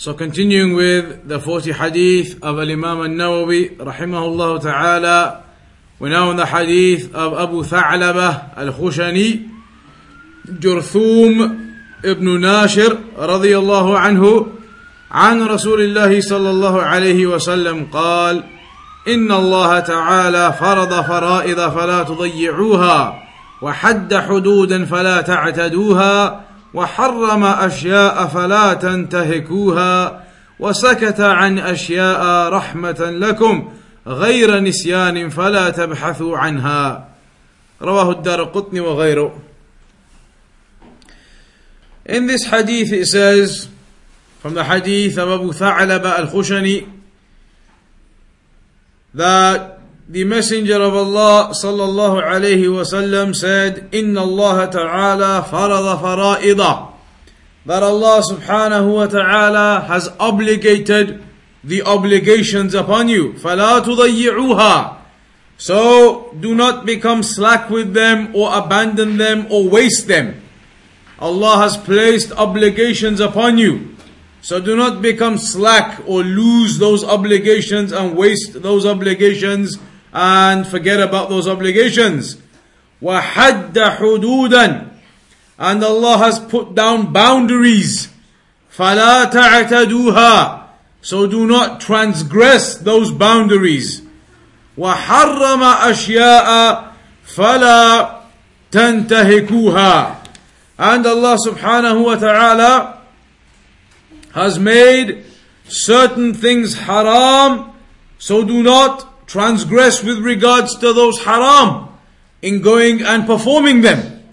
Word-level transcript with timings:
So 0.00 0.14
continuing 0.14 0.72
with 0.72 1.28
the 1.28 1.38
40 1.38 1.72
hadith 1.72 2.42
of 2.42 2.58
Al-Imam 2.58 3.02
Al-Nawawi 3.02 3.76
rahimahullah 3.76 4.62
ta'ala 4.62 5.44
we're 5.98 6.08
now 6.08 6.30
in 6.30 6.38
the 6.38 6.46
hadith 6.46 7.14
of 7.14 7.34
Abu 7.34 7.62
Tha'labah 7.62 8.56
Al-Khushani 8.56 9.50
جرثوم 10.48 11.58
ابن 12.04 12.40
ناشر 12.40 12.98
رضي 13.18 13.58
الله 13.58 13.98
عنه 13.98 14.46
عن 15.10 15.42
رسول 15.42 15.80
الله 15.80 16.20
صلى 16.20 16.50
الله 16.50 16.82
عليه 16.82 17.26
وسلم 17.26 17.88
قال 17.92 18.44
إن 19.08 19.32
الله 19.32 19.80
تعالى 19.80 20.52
فرض 20.60 21.00
فرائض 21.00 21.70
فلا 21.70 22.02
تضيعوها 22.02 23.22
وحد 23.62 24.14
حدودا 24.14 24.84
فلا 24.84 25.20
تعتدوها 25.20 26.44
وحرم 26.74 27.44
أشياء 27.44 28.26
فلا 28.26 28.74
تنتهكوها 28.74 30.24
وسكت 30.58 31.20
عن 31.20 31.58
أشياء 31.58 32.52
رحمة 32.52 33.00
لكم 33.00 33.72
غير 34.06 34.60
نسيان 34.60 35.28
فلا 35.28 35.70
تبحثوا 35.70 36.38
عنها. 36.38 37.08
رواه 37.82 38.10
الدار 38.10 38.44
قطني 38.44 38.80
وغيره. 38.80 39.38
In 42.06 42.26
this 42.26 42.46
hadith 42.46 42.92
it 42.92 43.06
says 43.06 43.68
from 44.40 44.54
the 44.54 44.64
hadith 44.64 45.18
of 45.18 45.28
Abu 45.28 45.52
Tha'laba 45.52 46.18
al-Khushani 46.18 46.88
that 49.14 49.79
the 50.09 50.23
Messenger 50.23 50.81
of 50.81 50.93
Allah 50.95 51.51
sallallahu 51.51 52.21
alayhi 52.21 52.69
wasallam 52.69 53.35
said, 53.35 53.89
"Inna 53.91 54.21
Allah 54.21 54.69
Taala 54.69 55.43
farada 55.43 55.99
fara'ida." 55.99 56.91
That 57.65 57.81
Allah 57.81 58.21
subhanahu 58.21 58.93
wa 58.93 59.07
ta'ala 59.07 59.85
has 59.87 60.09
obligated 60.19 61.23
the 61.63 61.81
obligations 61.81 62.75
upon 62.75 63.09
you. 63.09 63.33
فَلَا 63.33 63.83
تُضَيِّعُوهَا 63.83 64.97
So 65.57 66.31
do 66.39 66.53
not 66.53 66.85
become 66.85 67.23
slack 67.23 67.71
with 67.71 67.93
them 67.95 68.29
or 68.35 68.55
abandon 68.55 69.17
them 69.17 69.47
or 69.49 69.67
waste 69.67 70.07
them. 70.07 70.39
Allah 71.17 71.57
has 71.57 71.77
placed 71.77 72.31
obligations 72.33 73.19
upon 73.19 73.57
you. 73.57 73.95
So 74.41 74.59
do 74.59 74.75
not 74.75 75.01
become 75.01 75.39
slack 75.39 76.01
or 76.05 76.21
lose 76.21 76.77
those 76.77 77.03
obligations 77.03 77.91
and 77.91 78.15
waste 78.15 78.61
those 78.61 78.85
obligations 78.85 79.79
and 80.13 80.65
forget 80.65 80.99
about 80.99 81.29
those 81.29 81.47
obligations. 81.47 82.37
وَحَدَّ 83.01 83.73
حُدُودًا 83.73 84.89
And 85.57 85.83
Allah 85.83 86.17
has 86.17 86.39
put 86.39 86.75
down 86.75 87.11
boundaries. 87.13 88.09
فَلَا 88.75 89.31
تَعْتَدُوهَا 89.31 90.63
So 91.01 91.27
do 91.27 91.45
not 91.45 91.81
transgress 91.81 92.77
those 92.77 93.11
boundaries. 93.11 94.01
وَحَرَّمَ 94.77 95.61
أَشْيَاءَ 95.91 96.91
فَلَا 97.25 98.21
تَنْتَهِكُوهَا 98.71 100.15
And 100.77 101.05
Allah 101.05 101.37
subhanahu 101.45 102.05
wa 102.05 102.15
ta'ala 102.15 103.01
has 104.33 104.59
made 104.59 105.23
certain 105.67 106.33
things 106.33 106.75
haram, 106.79 107.71
so 108.17 108.43
do 108.43 108.61
not 108.61 109.08
transgress 109.29 110.03
with 110.03 110.19
regards 110.19 110.75
to 110.77 110.93
those 110.93 111.23
haram 111.23 111.89
in 112.41 112.61
going 112.61 113.01
and 113.01 113.25
performing 113.25 113.81
them. 113.81 114.23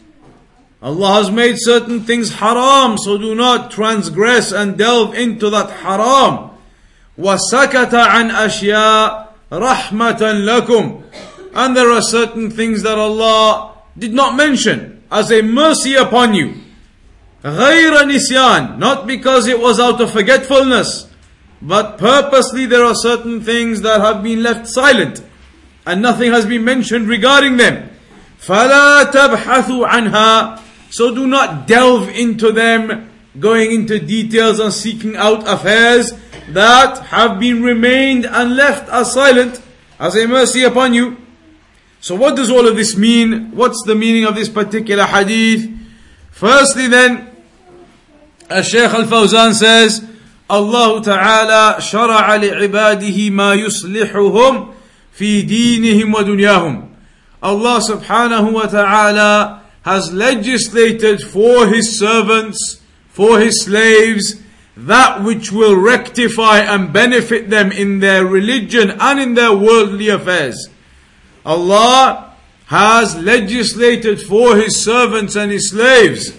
Allah 0.82 1.14
has 1.14 1.30
made 1.30 1.54
certain 1.58 2.00
things 2.00 2.34
haram, 2.34 2.98
so 2.98 3.16
do 3.16 3.34
not 3.34 3.70
transgress 3.70 4.52
and 4.52 4.76
delve 4.76 5.14
into 5.14 5.48
that 5.50 5.70
haram. 5.70 6.50
وَسَكَتَ 7.18 7.90
عَنْ 7.90 8.30
أَشْيَاء 8.30 9.28
رَحْمَةً 9.52 10.18
لَكُمْ 10.18 11.02
And 11.54 11.76
there 11.76 11.90
are 11.90 12.02
certain 12.02 12.50
things 12.50 12.82
that 12.82 12.98
Allah 12.98 13.74
did 13.96 14.12
not 14.12 14.34
mention 14.34 15.02
as 15.10 15.30
a 15.30 15.42
mercy 15.42 15.94
upon 15.94 16.34
you. 16.34 16.54
غَيْرَ 17.44 17.92
نِسْيَان 18.10 18.78
Not 18.78 19.06
because 19.06 19.46
it 19.46 19.60
was 19.60 19.78
out 19.78 20.00
of 20.00 20.10
forgetfulness, 20.10 21.06
but 21.60 21.98
purposely 21.98 22.66
there 22.66 22.84
are 22.84 22.94
certain 22.94 23.40
things 23.40 23.82
that 23.82 24.00
have 24.00 24.22
been 24.22 24.42
left 24.42 24.66
silent 24.66 25.22
and 25.86 26.02
nothing 26.02 26.32
has 26.32 26.46
been 26.46 26.64
mentioned 26.64 27.08
regarding 27.08 27.56
them. 27.56 27.90
فَلَا 28.40 29.10
تَبْحَثُوا 29.10 29.88
عَنْهَا 29.88 30.60
So 30.90 31.14
do 31.14 31.26
not 31.26 31.66
delve 31.66 32.08
into 32.08 32.52
them, 32.52 33.10
going 33.38 33.72
into 33.72 33.98
details 33.98 34.58
and 34.58 34.72
seeking 34.72 35.16
out 35.16 35.46
affairs 35.48 36.12
that 36.48 36.98
have 37.06 37.38
been 37.38 37.62
remained 37.62 38.26
and 38.26 38.56
left 38.56 38.88
as 38.88 39.12
silent 39.12 39.62
as 39.98 40.16
a 40.16 40.26
mercy 40.26 40.64
upon 40.64 40.94
you. 40.94 41.16
So 42.00 42.16
what 42.16 42.34
does 42.34 42.50
all 42.50 42.66
of 42.66 42.74
this 42.74 42.96
mean? 42.96 43.52
What's 43.52 43.84
the 43.86 43.94
meaning 43.94 44.24
of 44.24 44.34
this 44.34 44.48
particular 44.48 45.04
hadith? 45.04 45.70
Firstly 46.32 46.88
then, 46.88 47.30
as 48.50 48.66
Shaykh 48.66 48.92
Al-Fawzan 48.92 49.54
says, 49.54 50.04
الله 50.50 51.00
تعالى 51.00 51.80
شرع 51.80 52.36
لعباده 52.36 53.30
ما 53.30 53.54
يصلحهم 53.54 54.68
في 55.12 55.42
دينهم 55.42 56.14
ودنياهم 56.14 56.88
Allah 57.42 57.80
subhanahu 57.80 58.52
wa 58.52 58.66
ta'ala 58.66 59.62
has 59.82 60.12
legislated 60.12 61.20
for 61.20 61.66
his 61.66 61.98
servants, 61.98 62.80
for 63.08 63.40
his 63.40 63.64
slaves, 63.64 64.40
that 64.76 65.24
which 65.24 65.50
will 65.50 65.74
rectify 65.74 66.58
and 66.58 66.92
benefit 66.92 67.50
them 67.50 67.72
in 67.72 67.98
their 67.98 68.24
religion 68.24 68.92
and 69.00 69.18
in 69.18 69.34
their 69.34 69.52
worldly 69.52 70.08
affairs. 70.08 70.68
Allah 71.44 72.34
has 72.66 73.16
legislated 73.16 74.22
for 74.22 74.56
his 74.56 74.80
servants 74.80 75.34
and 75.34 75.50
his 75.50 75.70
slaves 75.70 76.32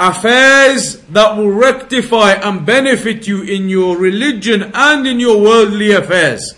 affairs 0.00 1.00
that 1.08 1.36
will 1.36 1.50
rectify 1.50 2.32
and 2.32 2.66
benefit 2.66 3.26
you 3.26 3.42
in 3.42 3.68
your 3.68 3.96
religion 3.96 4.70
and 4.74 5.06
in 5.06 5.18
your 5.18 5.40
worldly 5.40 5.92
affairs. 5.92 6.54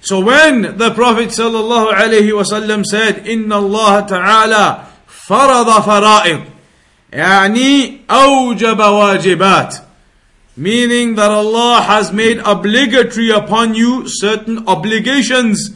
So 0.00 0.20
when 0.20 0.76
the 0.78 0.92
Prophet 0.92 1.30
sallallahu 1.30 1.92
alaihi 1.92 2.30
wasallam 2.30 2.84
said, 2.84 3.26
"Inna 3.26 3.56
Allah 3.56 4.06
Taala 4.08 4.84
farada 5.08 5.82
fara'id," 5.82 6.46
يعني 7.12 8.00
أوجب 8.08 8.78
واجبات, 8.78 9.80
meaning 10.56 11.14
that 11.14 11.30
Allah 11.30 11.80
has 11.82 12.12
made 12.12 12.38
obligatory 12.44 13.30
upon 13.30 13.74
you 13.74 14.04
certain 14.06 14.68
obligations, 14.68 15.70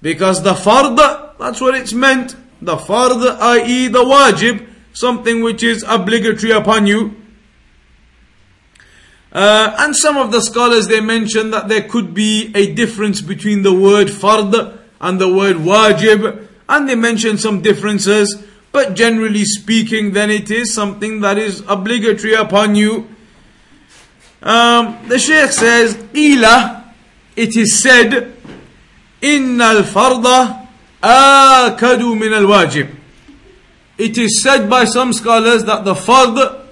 because 0.00 0.42
the 0.42 0.54
fard, 0.54 0.96
that's 1.38 1.60
what 1.60 1.74
it's 1.74 1.92
meant. 1.92 2.34
The 2.60 2.76
fard, 2.76 3.22
i.e., 3.40 3.88
the 3.88 4.02
wajib, 4.02 4.66
something 4.99 5.41
which 5.43 5.63
is 5.63 5.83
obligatory 5.87 6.51
upon 6.51 6.87
you. 6.87 7.15
Uh, 9.31 9.75
and 9.79 9.95
some 9.95 10.17
of 10.17 10.31
the 10.31 10.41
scholars 10.41 10.87
they 10.87 10.99
mention 10.99 11.51
that 11.51 11.67
there 11.67 11.83
could 11.83 12.13
be 12.13 12.51
a 12.55 12.73
difference 12.73 13.21
between 13.21 13.61
the 13.61 13.73
word 13.73 14.07
fard 14.07 14.79
and 14.99 15.21
the 15.21 15.31
word 15.31 15.57
wajib, 15.57 16.47
and 16.67 16.89
they 16.89 16.95
mention 16.95 17.37
some 17.37 17.61
differences, 17.61 18.43
but 18.71 18.95
generally 18.95 19.45
speaking, 19.45 20.13
then 20.13 20.31
it 20.31 20.49
is 20.49 20.73
something 20.73 21.21
that 21.21 21.37
is 21.37 21.63
obligatory 21.67 22.33
upon 22.33 22.75
you. 22.75 23.07
Um, 24.41 24.97
the 25.07 25.19
Shaykh 25.19 25.51
says, 25.51 26.03
Ila, 26.15 26.93
it 27.35 27.55
is 27.55 27.79
said, 27.79 28.33
al-farda 29.21 30.67
akadu 31.01 32.17
min 32.17 32.33
al-wajib. 32.33 32.96
It 33.97 34.17
is 34.17 34.41
said 34.41 34.69
by 34.69 34.85
some 34.85 35.13
scholars 35.13 35.63
that 35.65 35.85
the 35.85 35.93
fard, 35.93 36.65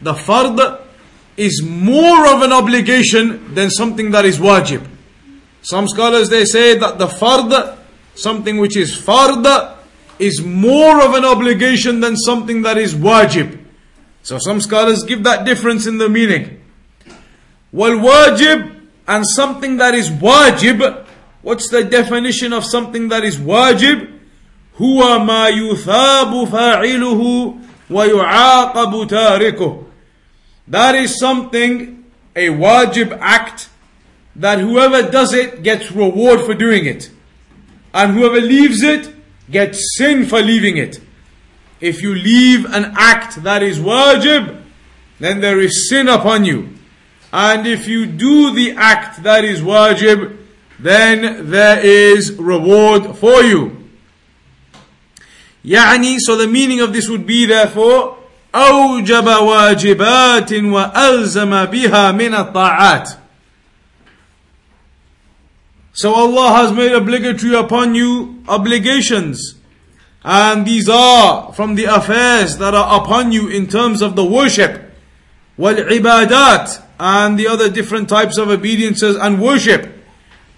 the 0.00 0.14
fard 0.14 0.80
is 1.36 1.62
more 1.62 2.26
of 2.26 2.42
an 2.42 2.52
obligation 2.52 3.54
than 3.54 3.70
something 3.70 4.10
that 4.12 4.24
is 4.24 4.38
wajib. 4.38 4.86
Some 5.62 5.88
scholars 5.88 6.28
they 6.28 6.44
say 6.44 6.78
that 6.78 6.98
the 6.98 7.06
fard, 7.06 7.78
something 8.14 8.58
which 8.58 8.76
is 8.76 8.96
fard, 8.96 9.76
is 10.18 10.42
more 10.42 11.02
of 11.02 11.14
an 11.14 11.24
obligation 11.24 12.00
than 12.00 12.16
something 12.16 12.62
that 12.62 12.76
is 12.78 12.94
wajib. 12.94 13.64
So 14.22 14.38
some 14.38 14.60
scholars 14.60 15.04
give 15.04 15.24
that 15.24 15.44
difference 15.44 15.86
in 15.86 15.98
the 15.98 16.08
meaning. 16.08 16.60
Well, 17.72 17.92
wajib 17.92 18.78
And 19.08 19.24
something 19.26 19.78
that 19.78 19.94
is 19.94 20.10
wajib, 20.10 21.06
what's 21.40 21.70
the 21.70 21.82
definition 21.82 22.52
of 22.52 22.66
something 22.66 23.08
that 23.08 23.24
is 23.24 23.38
wajib? 23.38 24.17
هو 24.81 25.19
ما 25.19 25.47
يثاب 25.47 26.43
فاعله 26.43 27.55
ويعاقب 27.89 29.07
تاركه. 29.07 29.83
That 30.67 30.95
is 30.95 31.19
something, 31.19 32.05
a 32.35 32.47
wajib 32.49 33.17
act, 33.21 33.69
that 34.35 34.59
whoever 34.59 35.09
does 35.09 35.33
it 35.33 35.61
gets 35.63 35.91
reward 35.91 36.41
for 36.41 36.53
doing 36.53 36.85
it. 36.85 37.11
And 37.93 38.13
whoever 38.13 38.41
leaves 38.41 38.81
it 38.81 39.13
gets 39.51 39.97
sin 39.97 40.25
for 40.25 40.41
leaving 40.41 40.77
it. 40.77 40.99
If 41.79 42.01
you 42.01 42.15
leave 42.15 42.65
an 42.65 42.93
act 42.95 43.43
that 43.43 43.61
is 43.61 43.77
wajib, 43.77 44.63
then 45.19 45.41
there 45.41 45.59
is 45.59 45.89
sin 45.89 46.07
upon 46.07 46.45
you. 46.45 46.69
And 47.31 47.67
if 47.67 47.87
you 47.87 48.05
do 48.05 48.53
the 48.53 48.71
act 48.77 49.23
that 49.23 49.43
is 49.43 49.61
wajib, 49.61 50.37
then 50.79 51.49
there 51.49 51.79
is 51.79 52.33
reward 52.33 53.15
for 53.17 53.43
you. 53.43 53.76
يعني, 55.65 56.17
so 56.19 56.35
the 56.35 56.47
meaning 56.47 56.79
of 56.81 56.93
this 56.93 57.09
would 57.09 57.25
be 57.25 57.45
therefore, 57.45 58.17
أوجب 58.53 59.25
واجبات 59.25 60.51
وألزم 60.51 61.65
بها 61.65 62.11
من 62.11 62.33
الطاعات. 62.33 63.17
So 65.93 66.13
Allah 66.13 66.53
has 66.53 66.71
made 66.71 66.91
obligatory 66.91 67.53
upon 67.53 67.93
you 67.93 68.43
obligations. 68.47 69.55
And 70.23 70.65
these 70.65 70.89
are 70.89 71.53
from 71.53 71.75
the 71.75 71.85
affairs 71.85 72.57
that 72.57 72.73
are 72.73 73.01
upon 73.01 73.31
you 73.31 73.47
in 73.49 73.67
terms 73.67 74.01
of 74.01 74.15
the 74.15 74.25
worship. 74.25 74.91
ibadat 75.59 76.83
and 76.99 77.37
the 77.37 77.47
other 77.47 77.69
different 77.69 78.09
types 78.09 78.37
of 78.37 78.49
obediences 78.49 79.15
and 79.17 79.41
worship. 79.41 80.03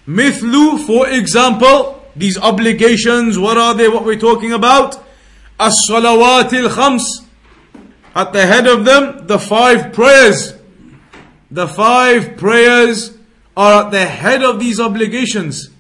Mithlu, 0.08 0.86
for 0.86 1.10
example, 1.10 1.99
these 2.21 2.39
obligations, 2.39 3.39
what 3.39 3.57
are 3.57 3.75
they, 3.75 3.89
what 3.89 4.05
we're 4.05 4.19
talking 4.19 4.53
about? 4.53 4.97
As-salawat 5.59 6.53
al-khams. 6.53 7.03
At 8.15 8.33
the 8.33 8.47
head 8.47 8.67
of 8.67 8.85
them, 8.85 9.27
the 9.27 9.39
five 9.39 9.93
prayers. 9.93 10.55
The 11.51 11.67
five 11.67 12.37
prayers 12.37 13.17
are 13.57 13.85
at 13.85 13.91
the 13.91 14.07
head 14.07 14.43
of 14.43 14.61
these 14.61 14.79
obligations. 14.79 15.71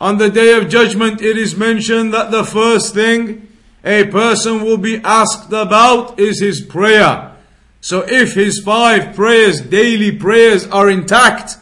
On 0.00 0.18
the 0.18 0.30
day 0.30 0.56
of 0.56 0.68
judgment, 0.68 1.22
it 1.22 1.38
is 1.38 1.56
mentioned 1.56 2.12
that 2.12 2.30
the 2.30 2.44
first 2.44 2.94
thing 2.94 3.48
a 3.84 4.04
person 4.06 4.62
will 4.64 4.76
be 4.76 4.98
asked 5.04 5.52
about 5.52 6.18
is 6.18 6.40
his 6.40 6.60
prayer. 6.60 7.32
So 7.80 8.00
if 8.00 8.34
his 8.34 8.60
five 8.60 9.14
prayers, 9.14 9.60
daily 9.60 10.10
prayers 10.12 10.66
are 10.68 10.88
intact, 10.88 11.58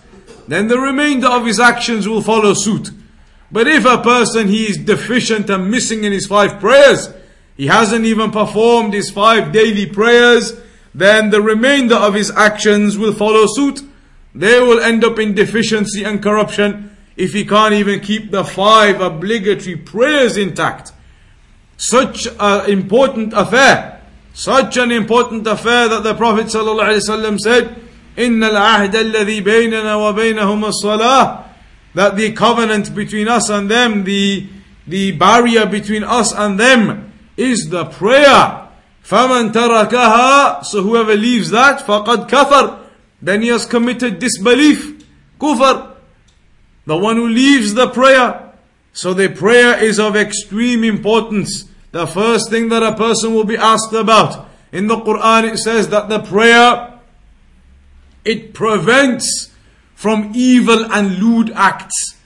then 0.47 0.69
the 0.69 0.79
remainder 0.79 1.27
of 1.27 1.47
his 1.47 1.59
actions 1.59 2.09
will 2.09 2.23
follow 2.23 2.55
suit. 2.55 2.91
But 3.52 3.68
if 3.68 3.86
a 3.86 4.00
person 4.02 4.48
he 4.48 4.66
is 4.66 4.78
deficient 4.78 5.50
and 5.50 5.72
missing 5.72 6.04
in 6.04 6.12
his 6.12 6.26
five 6.26 6.60
prayers, 6.60 7.10
he 7.56 7.68
hasn't 7.68 8.06
even 8.06 8.32
performed 8.32 8.94
his 8.94 9.10
five 9.10 9.52
daily 9.52 9.86
prayers, 9.86 10.60
then 10.94 11.30
the 11.30 11.42
remainder 11.42 11.96
of 11.96 12.14
his 12.14 12.32
actions 12.32 12.98
will 12.98 13.14
follow 13.14 13.46
suit 13.48 13.82
they 14.38 14.60
will 14.60 14.80
end 14.80 15.04
up 15.04 15.18
in 15.18 15.34
deficiency 15.34 16.04
and 16.04 16.22
corruption 16.22 16.96
if 17.16 17.34
he 17.34 17.44
can't 17.44 17.74
even 17.74 18.00
keep 18.00 18.30
the 18.30 18.44
five 18.44 19.02
obligatory 19.02 19.76
prayers 19.76 20.38
intact. 20.38 20.92
Such 21.78 22.28
an 22.40 22.70
important 22.70 23.34
affair, 23.34 24.00
such 24.36 24.78
an 24.78 24.92
important 24.92 25.48
affair 25.48 25.90
that 25.90 26.04
the 26.04 26.14
Prophet 26.14 26.48
ﷺ 26.48 27.40
said, 27.40 27.82
إن 28.16 28.44
العهد 28.44 28.96
الذي 28.96 29.42
بيننا 29.42 29.96
وبينهم 29.96 30.72
الصلاة 30.72 31.41
that 31.94 32.16
the 32.16 32.32
covenant 32.34 32.94
between 32.94 33.28
us 33.28 33.50
and 33.50 33.70
them, 33.70 34.04
the, 34.04 34.48
the 34.86 35.12
barrier 35.12 35.66
between 35.66 36.04
us 36.04 36.34
and 36.34 36.60
them 36.60 37.12
is 37.36 37.70
the 37.70 37.86
prayer. 37.86 38.68
فمن 39.04 39.54
تركها 39.54 40.66
so 40.66 40.84
whoever 40.84 41.16
leaves 41.16 41.50
that 41.50 41.80
فقد 41.80 42.30
كفر 42.30 42.88
then 43.22 43.42
he 43.42 43.48
has 43.48 43.66
committed 43.66 44.20
disbelief, 44.20 45.04
kufr. 45.40 45.96
The 46.86 46.98
one 46.98 47.16
who 47.16 47.28
leaves 47.28 47.74
the 47.74 47.90
prayer. 47.90 48.54
So 48.94 49.14
the 49.14 49.30
prayer 49.30 49.82
is 49.84 50.00
of 50.00 50.16
extreme 50.16 50.84
importance. 50.84 51.66
The 51.92 52.08
first 52.08 52.50
thing 52.50 52.70
that 52.70 52.84
a 52.84 52.96
person 52.96 53.34
will 53.34 53.44
be 53.44 53.58
asked 53.58 53.94
about. 53.94 54.48
In 54.72 54.88
the 54.88 54.98
Quran 54.98 55.52
it 55.52 55.58
says 55.58 55.90
that 55.90 56.10
the 56.10 56.20
prayer, 56.20 57.00
it 58.24 58.54
prevents 58.54 59.51
from 60.03 60.33
evil 60.35 60.93
and 60.93 61.21
lewd 61.21 61.53
acts. 61.55 62.17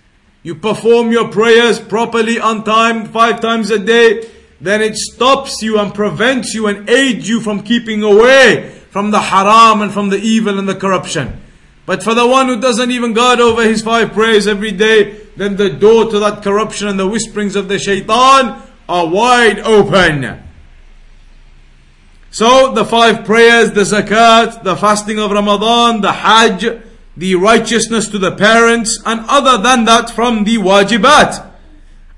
You 0.42 0.54
perform 0.54 1.12
your 1.12 1.28
prayers 1.28 1.78
properly 1.78 2.40
on 2.40 2.64
time, 2.64 3.04
five 3.04 3.42
times 3.42 3.70
a 3.70 3.78
day, 3.78 4.30
then 4.62 4.80
it 4.80 4.96
stops 4.96 5.60
you 5.60 5.78
and 5.78 5.92
prevents 5.92 6.54
you 6.54 6.68
and 6.68 6.88
aids 6.88 7.28
you 7.28 7.42
from 7.42 7.62
keeping 7.62 8.02
away 8.02 8.70
from 8.88 9.10
the 9.10 9.20
haram 9.20 9.82
and 9.82 9.92
from 9.92 10.08
the 10.08 10.16
evil 10.16 10.58
and 10.58 10.66
the 10.66 10.74
corruption. 10.74 11.38
But 11.84 12.02
for 12.02 12.14
the 12.14 12.26
one 12.26 12.46
who 12.46 12.58
doesn't 12.58 12.90
even 12.90 13.12
guard 13.12 13.40
over 13.40 13.62
his 13.62 13.82
five 13.82 14.14
prayers 14.14 14.46
every 14.46 14.72
day, 14.72 15.20
then 15.36 15.56
the 15.56 15.68
door 15.68 16.10
to 16.10 16.18
that 16.20 16.42
corruption 16.42 16.88
and 16.88 16.98
the 16.98 17.06
whisperings 17.06 17.56
of 17.56 17.68
the 17.68 17.78
shaitan 17.78 18.62
are 18.88 19.06
wide 19.06 19.58
open. 19.58 20.42
So 22.30 22.72
the 22.72 22.86
five 22.86 23.26
prayers, 23.26 23.72
the 23.72 23.82
zakat, 23.82 24.62
the 24.62 24.76
fasting 24.76 25.18
of 25.18 25.30
Ramadan, 25.30 26.00
the 26.00 26.12
hajj, 26.12 26.85
the 27.17 27.35
righteousness 27.35 28.07
to 28.09 28.17
the 28.17 28.31
parents, 28.31 29.01
and 29.05 29.21
other 29.27 29.61
than 29.61 29.85
that 29.85 30.09
from 30.09 30.43
the 30.43 30.57
wajibat. 30.57 31.51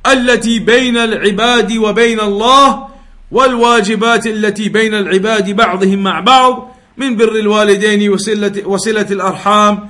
التي 0.06 0.60
بين 0.60 0.98
العباد 0.98 1.78
وبين 1.78 2.20
الله 2.20 2.88
والواجبات 3.32 4.28
التي 4.28 4.70
بين 4.70 4.94
العباد 4.94 5.50
بعضهم 5.56 6.04
مع 6.04 6.20
بعض 6.20 6.76
من 6.98 7.16
بر 7.16 7.36
الوالدين 7.36 8.10
وصلة, 8.10 8.68
وصلة 8.68 9.08
الأرحام 9.12 9.90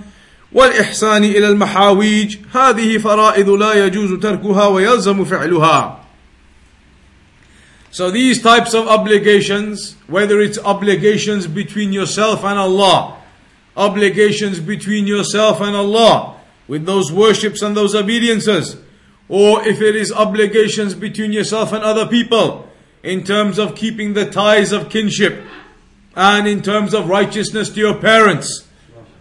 والإحسان 0.54 1.24
إلى 1.24 1.48
المحاويج 1.48 2.38
هذه 2.54 2.98
فرائض 2.98 3.50
لا 3.50 3.86
يجوز 3.86 4.20
تركها 4.20 4.68
ويلزم 4.68 5.26
فعلها 5.26 6.00
So 7.92 8.10
these 8.10 8.42
types 8.42 8.74
of 8.74 8.88
obligations, 8.88 9.96
whether 10.08 10.42
it's 10.42 10.58
obligations 10.58 11.46
between 11.46 11.94
yourself 11.94 12.44
and 12.44 12.58
Allah, 12.58 13.17
obligations 13.79 14.61
between 14.61 15.07
yourself 15.07 15.61
and 15.61 15.75
Allah, 15.75 16.37
with 16.67 16.85
those 16.85 17.11
worships 17.11 17.63
and 17.63 17.75
those 17.77 17.95
obediences, 17.95 18.77
or 19.29 19.67
if 19.67 19.81
it 19.81 19.97
is 19.97 20.13
obligations 20.13 20.95
between 20.95 21.33
yourself 21.33 21.73
and 21.73 21.83
other 21.83 22.07
people, 22.07 22.69
in 23.03 23.25
terms 23.25 23.59
of 23.59 23.75
keeping 23.75 24.13
the 24.13 24.31
ties 24.31 24.73
of 24.73 24.91
kinship 24.91 25.43
and 26.17 26.49
in 26.49 26.61
terms 26.61 26.93
of 26.93 27.09
righteousness 27.09 27.71
to 27.71 27.81
your 27.81 27.99
parents 28.01 28.67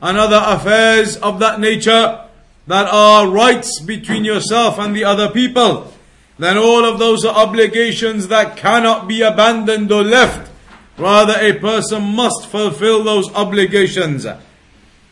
and 0.01 0.17
other 0.17 0.41
affairs 0.43 1.15
of 1.17 1.39
that 1.39 1.59
nature 1.59 2.25
that 2.65 2.87
are 2.87 3.29
rights 3.29 3.79
between 3.81 4.25
yourself 4.25 4.79
and 4.79 4.95
the 4.95 5.03
other 5.03 5.29
people, 5.29 5.93
then 6.39 6.57
all 6.57 6.85
of 6.85 6.99
those 6.99 7.23
are 7.23 7.35
obligations 7.35 8.27
that 8.27 8.57
cannot 8.57 9.07
be 9.07 9.21
abandoned 9.21 9.91
or 9.91 10.03
left. 10.03 10.51
Rather, 10.97 11.35
a 11.39 11.53
person 11.59 12.03
must 12.03 12.47
fulfill 12.47 13.03
those 13.03 13.31
obligations. 13.33 14.25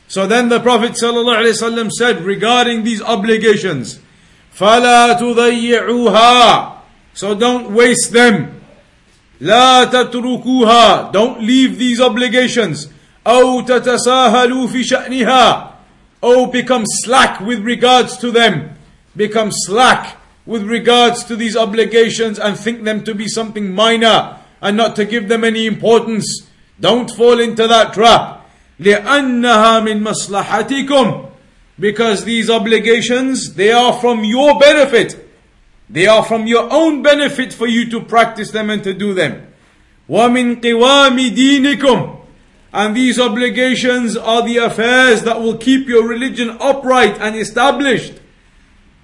So 0.08 0.26
then 0.26 0.48
the 0.48 0.60
Prophet 0.60 0.92
ﷺ 0.92 1.90
said 1.90 2.22
regarding 2.24 2.82
these 2.82 3.00
obligations, 3.00 4.00
فَلَا 4.54 5.18
تُضَيِّعُوهَا 5.18 6.80
so 7.12 7.34
don't 7.34 7.72
waste 7.74 8.12
them. 8.12 8.60
لا 9.40 9.84
تتركوها. 9.90 11.12
Don't 11.12 11.42
leave 11.42 11.78
these 11.78 12.00
obligations. 12.00 12.88
أو 13.26 13.66
تتساهلوا 13.66 14.66
في 14.68 14.84
شأنها. 14.84 15.72
Oh, 16.22 16.46
become 16.46 16.84
slack 16.86 17.40
with 17.40 17.60
regards 17.60 18.16
to 18.18 18.30
them. 18.30 18.76
Become 19.16 19.50
slack 19.52 20.16
with 20.46 20.64
regards 20.64 21.24
to 21.24 21.36
these 21.36 21.56
obligations 21.56 22.38
and 22.38 22.58
think 22.58 22.84
them 22.84 23.02
to 23.04 23.14
be 23.14 23.26
something 23.28 23.74
minor 23.74 24.38
and 24.60 24.76
not 24.76 24.96
to 24.96 25.04
give 25.04 25.28
them 25.28 25.44
any 25.44 25.66
importance. 25.66 26.46
Don't 26.78 27.10
fall 27.10 27.40
into 27.40 27.66
that 27.66 27.92
trap. 27.92 28.43
لأنها 28.80 29.80
من 29.80 30.02
مصلحتكم 30.02 31.26
because 31.78 32.24
these 32.24 32.50
obligations 32.50 33.54
they 33.54 33.72
are 33.72 33.92
from 34.00 34.24
your 34.24 34.58
benefit 34.58 35.30
they 35.90 36.06
are 36.06 36.24
from 36.24 36.46
your 36.46 36.72
own 36.72 37.02
benefit 37.02 37.52
for 37.52 37.66
you 37.66 37.90
to 37.90 38.00
practice 38.00 38.52
them 38.52 38.70
and 38.70 38.82
to 38.84 38.94
do 38.94 39.12
them. 39.12 39.52
وَمِن 40.08 40.62
قِوَامِ 40.62 41.34
دِينِكُمْ 41.34 42.20
And 42.72 42.96
these 42.96 43.18
obligations 43.18 44.16
are 44.16 44.46
the 44.46 44.58
affairs 44.58 45.22
that 45.22 45.40
will 45.40 45.56
keep 45.56 45.88
your 45.88 46.06
religion 46.06 46.56
upright 46.60 47.18
and 47.20 47.34
established. 47.34 48.14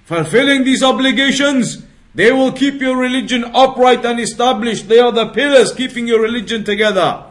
Fulfilling 0.05 0.63
these 0.63 0.81
obligations, 0.81 1.83
they 2.15 2.31
will 2.31 2.53
keep 2.53 2.79
your 2.79 2.95
religion 2.95 3.43
upright 3.53 4.05
and 4.05 4.21
established. 4.21 4.87
They 4.87 4.99
are 4.99 5.11
the 5.11 5.27
pillars 5.27 5.73
keeping 5.73 6.07
your 6.07 6.21
religion 6.21 6.63
together. 6.63 7.25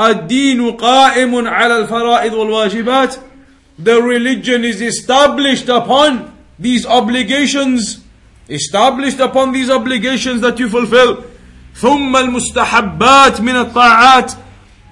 الدين 0.00 0.70
قائم 0.70 1.48
على 1.48 1.78
الفرائض 1.78 2.32
والواجبات 2.32 3.16
the 3.82 4.02
religion 4.02 4.62
is 4.62 4.82
established 4.82 5.70
upon 5.70 6.36
these 6.58 6.84
obligations, 6.84 8.04
established 8.48 9.20
upon 9.20 9.52
these 9.52 9.70
obligations 9.70 10.42
that 10.42 10.58
you 10.58 10.68
fulfill. 10.68 11.24
ثم 11.74 12.16
المستحبات 12.16 13.40
من 13.40 13.56
الطاعات 13.56 14.34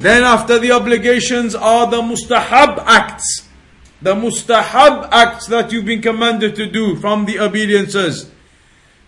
Then 0.01 0.23
after 0.23 0.59
the 0.59 0.73
obligations 0.73 1.55
are 1.55 1.91
the 1.91 2.01
mustahab 2.01 2.83
acts. 2.87 3.43
The 4.01 4.15
mustahab 4.15 5.09
acts 5.11 5.49
that 5.49 5.71
you've 5.73 5.85
been 5.85 6.01
commanded 6.01 6.55
to 6.57 6.67
do 6.67 6.97
from 6.97 7.27
the 7.27 7.41
obediences. 7.41 8.31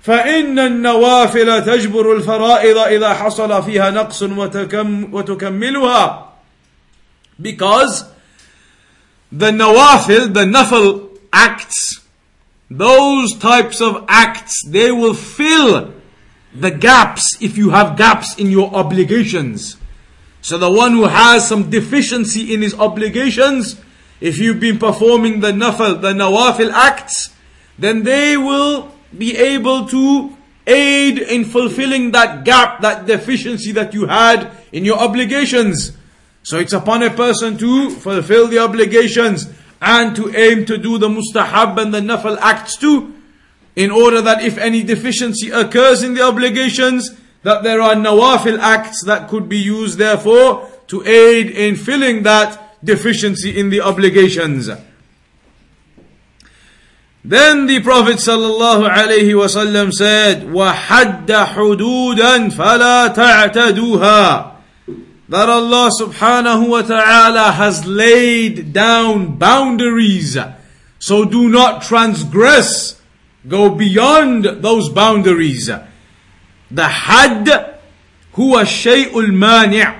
فإن 0.04 0.58
النوافل 0.58 1.64
تجبر 1.64 2.12
الفرائض 2.12 2.78
إذا 2.78 3.14
حصل 3.14 3.62
فيها 3.62 3.90
نقص 3.90 4.22
وتكملها 5.12 6.26
because 7.40 8.04
the 9.32 9.50
nawafil, 9.50 10.34
the 10.34 10.44
nafil 10.44 11.18
acts, 11.32 12.00
those 12.70 13.36
types 13.38 13.80
of 13.80 14.04
acts, 14.08 14.62
they 14.66 14.90
will 14.90 15.14
fill 15.14 15.94
the 16.54 16.70
gaps 16.70 17.36
if 17.40 17.56
you 17.56 17.70
have 17.70 17.96
gaps 17.96 18.36
in 18.38 18.50
your 18.50 18.74
obligations. 18.74 19.76
So 20.42 20.58
the 20.58 20.70
one 20.70 20.92
who 20.92 21.04
has 21.04 21.46
some 21.46 21.70
deficiency 21.70 22.52
in 22.52 22.62
his 22.62 22.74
obligations, 22.74 23.80
if 24.20 24.38
you've 24.38 24.60
been 24.60 24.78
performing 24.78 25.40
the 25.40 25.52
nafil, 25.52 26.00
the 26.00 26.12
nawafil 26.12 26.70
acts, 26.72 27.34
then 27.78 28.02
they 28.02 28.36
will 28.36 28.92
be 29.17 29.35
able 29.37 29.87
to 29.87 30.35
aid 30.67 31.19
in 31.19 31.45
fulfilling 31.45 32.11
that 32.11 32.43
gap, 32.43 32.81
that 32.81 33.05
deficiency 33.05 33.71
that 33.73 33.93
you 33.93 34.07
had 34.07 34.51
in 34.71 34.85
your 34.85 34.97
obligations. 34.97 35.91
So 36.43 36.57
it's 36.59 36.73
upon 36.73 37.03
a 37.03 37.09
person 37.09 37.57
to 37.57 37.89
fulfill 37.91 38.47
the 38.47 38.59
obligations 38.59 39.47
and 39.81 40.15
to 40.15 40.35
aim 40.35 40.65
to 40.65 40.77
do 40.77 40.97
the 40.97 41.09
mustahab 41.09 41.77
and 41.81 41.93
the 41.93 41.99
nafal 41.99 42.37
acts 42.37 42.77
too, 42.77 43.13
in 43.75 43.91
order 43.91 44.21
that 44.21 44.43
if 44.43 44.57
any 44.57 44.83
deficiency 44.83 45.51
occurs 45.51 46.01
in 46.01 46.13
the 46.13 46.21
obligations, 46.21 47.11
that 47.43 47.61
there 47.63 47.81
are 47.81 47.93
nawafil 47.93 48.57
acts 48.57 49.03
that 49.05 49.29
could 49.29 49.47
be 49.47 49.57
used 49.57 49.97
therefore 49.97 50.67
to 50.87 51.05
aid 51.05 51.49
in 51.49 51.75
filling 51.75 52.23
that 52.23 52.75
deficiency 52.83 53.57
in 53.57 53.69
the 53.69 53.81
obligations. 53.81 54.69
Then 57.24 57.66
the 57.66 57.80
Prophet 57.80 58.16
sallallahu 58.16 58.88
alaihi 58.88 59.34
wasallam 59.36 59.92
said, 59.92 60.44
وَحَدَّ 60.44 61.26
حُدُودًا 61.26 62.50
فَلَا 62.50 63.14
تَعْتَدُوهَا 63.14 64.52
That 65.28 65.48
Allah 65.48 65.90
subhanahu 66.00 66.68
wa 66.68 66.82
ta'ala 66.82 67.52
has 67.52 67.86
laid 67.86 68.72
down 68.72 69.36
boundaries. 69.36 70.38
So 70.98 71.24
do 71.24 71.48
not 71.48 71.82
transgress. 71.82 73.00
Go 73.46 73.68
beyond 73.70 74.44
those 74.44 74.88
boundaries. 74.88 75.70
The 76.70 76.88
had 76.88 77.76
هو 78.38 78.60
الشيء 78.60 79.20
المانع 79.20 79.94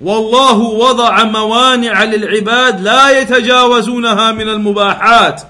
والله 0.00 0.58
وضع 0.58 1.24
موانع 1.24 2.04
للعباد 2.04 2.80
لا 2.80 3.20
يتجاوزونها 3.20 4.32
من 4.32 4.48
المباحات 4.48 5.42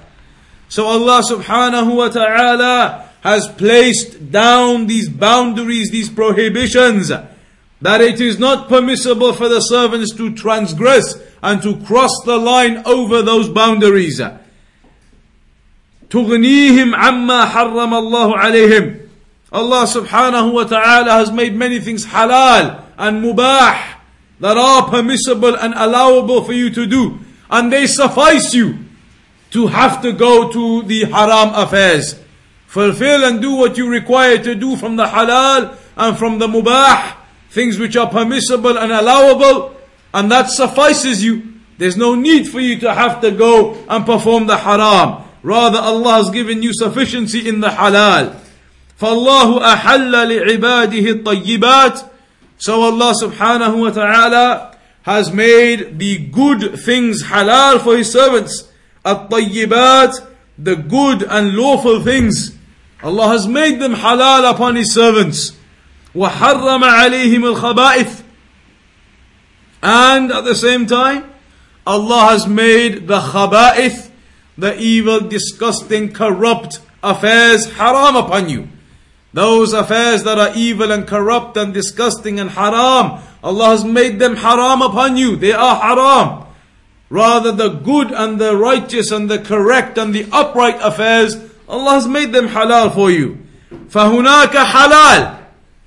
so 0.68 0.86
Allah 0.86 1.22
subhanahu 1.28 1.96
wa 1.96 2.08
ta'ala 2.08 3.10
has 3.22 3.46
placed 3.48 4.32
down 4.32 4.86
these 4.86 5.08
boundaries, 5.08 5.90
these 5.90 6.08
prohibitions, 6.08 7.08
that 7.08 8.00
it 8.00 8.20
is 8.20 8.38
not 8.38 8.68
permissible 8.68 9.32
for 9.32 9.48
the 9.48 9.60
servants 9.60 10.14
to 10.16 10.34
transgress 10.34 11.14
and 11.42 11.62
to 11.62 11.76
cross 11.84 12.10
the 12.24 12.38
line 12.38 12.82
over 12.86 13.22
those 13.22 13.48
boundaries. 13.48 14.20
تغنيهم 16.10 16.94
عما 16.94 17.44
حرم 17.46 17.94
الله 17.94 18.36
عليهم 18.36 18.98
Allah 19.52 19.84
subhanahu 19.84 20.52
wa 20.54 20.64
ta'ala 20.64 21.10
has 21.12 21.30
made 21.30 21.54
many 21.54 21.80
things 21.80 22.06
halal 22.06 22.82
and 22.96 23.22
mubah 23.22 23.76
that 24.40 24.56
are 24.56 24.88
permissible 24.88 25.54
and 25.54 25.74
allowable 25.76 26.42
for 26.44 26.54
you 26.54 26.70
to 26.70 26.86
do 26.86 27.18
and 27.50 27.70
they 27.70 27.86
suffice 27.86 28.54
you 28.54 28.78
to 29.50 29.66
have 29.66 30.02
to 30.02 30.12
go 30.12 30.50
to 30.50 30.82
the 30.82 31.04
haram 31.04 31.54
affairs. 31.54 32.18
Fulfill 32.66 33.24
and 33.24 33.40
do 33.40 33.54
what 33.54 33.76
you 33.76 33.88
require 33.88 34.38
to 34.38 34.54
do 34.54 34.76
from 34.76 34.96
the 34.96 35.04
halal 35.04 35.76
and 35.96 36.16
from 36.16 36.38
the 36.38 36.46
mubah, 36.46 37.16
things 37.50 37.78
which 37.78 37.96
are 37.96 38.08
permissible 38.08 38.78
and 38.78 38.90
allowable, 38.90 39.76
and 40.14 40.30
that 40.30 40.48
suffices 40.48 41.22
you. 41.22 41.52
There's 41.76 41.96
no 41.96 42.14
need 42.14 42.48
for 42.48 42.60
you 42.60 42.78
to 42.80 42.94
have 42.94 43.20
to 43.20 43.30
go 43.30 43.74
and 43.88 44.06
perform 44.06 44.46
the 44.46 44.56
haram. 44.56 45.24
Rather, 45.42 45.78
Allah 45.78 46.12
has 46.12 46.30
given 46.30 46.62
you 46.62 46.72
sufficiency 46.72 47.48
in 47.48 47.60
the 47.60 47.68
halal. 47.68 48.38
فالله 49.00 49.74
أحل 49.74 50.12
لعباده 50.12 51.10
الطيبات 51.10 52.08
So 52.58 52.80
Allah 52.82 53.12
subhanahu 53.20 53.80
wa 53.80 53.90
ta'ala 53.90 54.76
has 55.02 55.32
made 55.32 55.98
the 55.98 56.18
good 56.28 56.78
things 56.78 57.24
halal 57.24 57.80
for 57.80 57.96
His 57.96 58.12
servants. 58.12 58.65
الطيبات 59.06 60.16
the 60.58 60.76
good 60.76 61.22
and 61.22 61.54
lawful 61.54 62.02
things 62.02 62.56
Allah 63.02 63.28
has 63.28 63.48
made 63.48 63.80
them 63.80 63.94
halal 63.94 64.50
upon 64.50 64.76
His 64.76 64.94
servants 64.94 65.52
وحرم 66.14 66.84
عليهم 66.84 67.44
الخبائث 67.56 68.22
and 69.82 70.30
at 70.30 70.44
the 70.44 70.54
same 70.54 70.86
time 70.86 71.24
Allah 71.86 72.30
has 72.30 72.46
made 72.46 73.08
the 73.08 73.18
khaba'ith 73.18 74.10
the 74.56 74.78
evil 74.78 75.20
disgusting 75.20 76.12
corrupt 76.12 76.80
affairs 77.02 77.72
haram 77.72 78.14
upon 78.14 78.48
you 78.48 78.68
those 79.32 79.72
affairs 79.72 80.22
that 80.24 80.38
are 80.38 80.52
evil 80.54 80.92
and 80.92 81.06
corrupt 81.08 81.56
and 81.56 81.74
disgusting 81.74 82.38
and 82.38 82.50
haram 82.50 83.20
Allah 83.42 83.68
has 83.70 83.84
made 83.84 84.18
them 84.20 84.36
haram 84.36 84.82
upon 84.82 85.16
you 85.16 85.34
they 85.36 85.52
are 85.52 85.76
haram 85.76 86.45
Rather, 87.10 87.52
the 87.52 87.68
good 87.68 88.10
and 88.10 88.40
the 88.40 88.56
righteous 88.56 89.10
and 89.10 89.30
the 89.30 89.38
correct 89.38 89.98
and 89.98 90.14
the 90.14 90.26
upright 90.32 90.78
affairs, 90.80 91.36
Allah 91.68 91.92
has 91.92 92.08
made 92.08 92.32
them 92.32 92.48
halal 92.48 92.94
for 92.94 93.10
you. 93.10 93.38
فَهُنَاكَ 93.70 94.46
halal. 94.46 95.38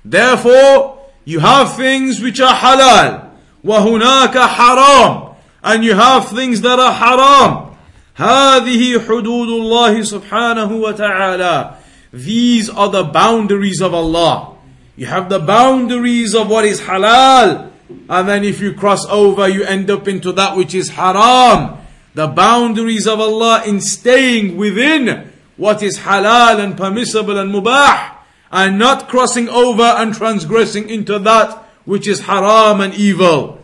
Therefore, 0.04 1.00
you 1.24 1.40
have 1.40 1.74
things 1.76 2.20
which 2.20 2.40
are 2.40 2.54
halal. 2.54 3.30
وَهُنَاكَ 3.64 4.34
haram. 4.34 5.34
And 5.64 5.84
you 5.84 5.94
have 5.94 6.28
things 6.28 6.60
that 6.60 6.78
are 6.78 6.92
haram. 6.92 7.76
هذه 8.16 9.04
حدود 9.04 9.48
الله 9.48 10.00
سبحانه 10.00 10.70
وتعالى. 10.70 11.76
These 12.12 12.70
are 12.70 12.88
the 12.88 13.04
boundaries 13.04 13.82
of 13.82 13.92
Allah. 13.92 14.54
You 14.94 15.06
have 15.06 15.28
the 15.28 15.40
boundaries 15.40 16.34
of 16.34 16.48
what 16.48 16.64
is 16.64 16.80
halal 16.80 17.69
and 18.08 18.28
then 18.28 18.44
if 18.44 18.60
you 18.60 18.74
cross 18.74 19.06
over, 19.06 19.48
you 19.48 19.64
end 19.64 19.90
up 19.90 20.08
into 20.08 20.32
that 20.32 20.56
which 20.56 20.74
is 20.74 20.90
haram. 20.90 21.78
The 22.14 22.26
boundaries 22.26 23.06
of 23.06 23.20
Allah 23.20 23.62
in 23.66 23.80
staying 23.80 24.56
within 24.56 25.30
what 25.56 25.82
is 25.82 25.98
halal 25.98 26.62
and 26.62 26.76
permissible 26.76 27.38
and 27.38 27.52
mubah, 27.52 28.16
and 28.50 28.78
not 28.78 29.08
crossing 29.08 29.48
over 29.48 29.82
and 29.82 30.14
transgressing 30.14 30.88
into 30.88 31.18
that 31.20 31.64
which 31.84 32.06
is 32.06 32.20
haram 32.20 32.80
and 32.80 32.94
evil. 32.94 33.60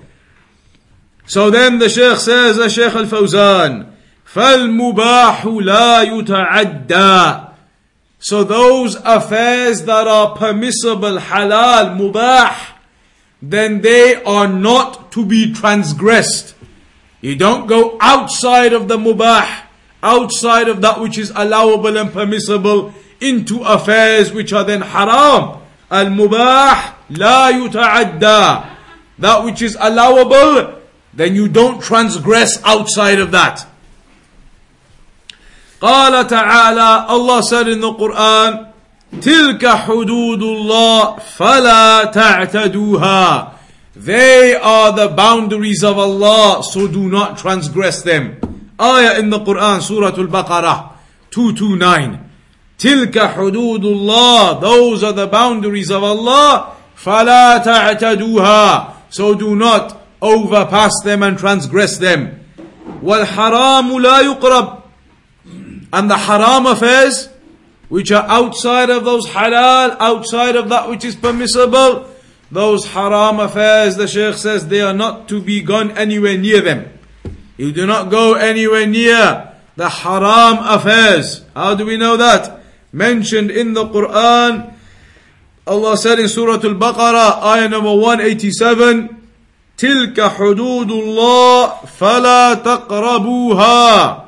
So 1.26 1.50
then 1.50 1.78
the 1.78 1.88
Shaykh 1.88 2.18
says, 2.18 2.56
the 2.56 2.68
Shaykh 2.68 2.94
al-Fawzan, 2.94 3.92
فَالْمُبَاحُ 4.26 5.40
لَا 5.40 6.04
يُتَعَدَّى 6.22 7.52
So 8.18 8.44
those 8.44 8.96
affairs 8.96 9.82
that 9.82 10.06
are 10.08 10.36
permissible, 10.36 11.18
halal, 11.18 11.96
mubah, 11.98 12.54
then 13.40 13.80
they 13.80 14.22
are 14.22 14.46
not 14.46 15.10
to 15.12 15.26
be 15.26 15.52
transgressed. 15.52 16.54
You 17.20 17.36
don't 17.36 17.66
go 17.66 17.98
outside 18.00 18.72
of 18.72 18.88
the 18.88 18.96
mubah, 18.96 19.64
outside 20.02 20.68
of 20.68 20.80
that 20.82 21.00
which 21.00 21.18
is 21.18 21.32
allowable 21.34 21.96
and 21.96 22.12
permissible, 22.12 22.94
into 23.20 23.62
affairs 23.62 24.32
which 24.32 24.52
are 24.52 24.64
then 24.64 24.80
haram. 24.80 25.60
Al 25.90 26.06
mubah 26.06 26.94
la 27.10 27.52
yuta'adda. 27.52 28.76
That 29.18 29.44
which 29.44 29.62
is 29.62 29.76
allowable, 29.78 30.80
then 31.14 31.34
you 31.34 31.48
don't 31.48 31.82
transgress 31.82 32.60
outside 32.64 33.18
of 33.18 33.30
that. 33.32 33.66
قال 35.80 36.28
تعالى 36.28 37.08
Allah 37.08 37.42
said 37.42 37.66
in 37.68 37.80
the 37.80 37.92
Quran 37.92 38.72
تلك 39.21 39.67
حدود 39.67 40.41
الله 40.43 41.15
فلا 41.37 42.11
تعتدوها 42.11 43.53
They 43.95 44.53
are 44.53 44.91
the 44.91 45.07
boundaries 45.07 45.83
of 45.83 45.97
Allah, 45.97 46.63
so 46.63 46.87
do 46.87 47.09
not 47.09 47.39
transgress 47.39 48.03
them. 48.03 48.37
Ayah 48.79 49.17
in 49.17 49.31
the 49.31 49.39
Quran, 49.39 49.81
Surah 49.81 50.09
Al-Baqarah, 50.09 50.91
229. 51.31 52.19
تلك 52.77 53.17
حدود 53.17 53.83
الله 53.83 54.61
Those 54.61 55.03
are 55.03 55.13
the 55.13 55.25
boundaries 55.25 55.89
of 55.89 56.03
Allah. 56.03 56.75
فلا 56.95 57.63
تعتدوها 57.63 58.93
So 59.09 59.33
do 59.33 59.55
not 59.55 59.99
overpass 60.21 60.91
them 61.03 61.23
and 61.23 61.37
transgress 61.37 61.97
them. 61.97 62.39
وَالْحَرَامُ 63.01 63.89
لَا 63.99 64.21
يُقْرَبُ 64.35 64.81
And 65.93 66.11
the 66.11 66.17
haram 66.17 66.67
affairs, 66.67 67.29
which 67.88 68.10
are 68.10 68.24
outside 68.28 68.90
of 68.90 69.04
those 69.04 69.28
halal, 69.28 69.96
outside 70.00 70.56
of 70.56 70.68
that 70.70 70.88
which 70.88 71.04
is 71.04 71.14
permissible, 71.14 72.08
those 72.50 72.86
haram 72.86 73.40
affairs, 73.40 73.96
the 73.96 74.06
Shaykh 74.06 74.36
says, 74.36 74.68
they 74.68 74.80
are 74.80 74.94
not 74.94 75.28
to 75.28 75.40
be 75.40 75.62
gone 75.62 75.90
anywhere 75.92 76.36
near 76.36 76.60
them. 76.60 76.98
You 77.56 77.72
do 77.72 77.86
not 77.86 78.10
go 78.10 78.34
anywhere 78.34 78.86
near 78.86 79.52
the 79.76 79.88
haram 79.88 80.58
affairs. 80.60 81.44
How 81.54 81.74
do 81.74 81.86
we 81.86 81.96
know 81.96 82.16
that? 82.16 82.60
Mentioned 82.92 83.50
in 83.50 83.72
the 83.72 83.84
Quran, 83.84 84.74
Allah 85.66 85.96
said 85.96 86.18
in 86.18 86.28
Surah 86.28 86.54
Al-Baqarah, 86.54 87.42
ayah 87.42 87.68
number 87.68 87.94
187, 87.94 89.22
تلك 89.78 90.20
حدود 90.20 90.90
الله 90.90 91.72
فلا 91.98 92.54
تقربوها 92.54 94.24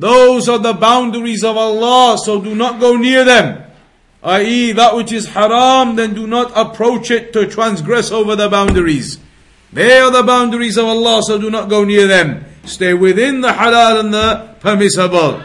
Those 0.00 0.48
are 0.48 0.58
the 0.58 0.74
boundaries 0.74 1.42
of 1.42 1.56
Allah, 1.56 2.18
so 2.22 2.40
do 2.40 2.54
not 2.54 2.80
go 2.80 2.96
near 2.96 3.24
them. 3.24 3.62
I.e., 4.22 4.72
that 4.72 4.96
which 4.96 5.12
is 5.12 5.28
haram, 5.28 5.96
then 5.96 6.14
do 6.14 6.26
not 6.26 6.52
approach 6.54 7.10
it 7.10 7.32
to 7.32 7.46
transgress 7.46 8.10
over 8.10 8.36
the 8.36 8.48
boundaries. 8.48 9.18
They 9.72 9.98
are 9.98 10.10
the 10.10 10.22
boundaries 10.22 10.76
of 10.76 10.86
Allah, 10.86 11.22
so 11.22 11.38
do 11.38 11.50
not 11.50 11.68
go 11.68 11.84
near 11.84 12.06
them. 12.06 12.44
Stay 12.64 12.92
within 12.92 13.40
the 13.40 13.48
halal 13.48 14.00
and 14.00 14.12
the 14.12 14.54
permissible. 14.60 15.42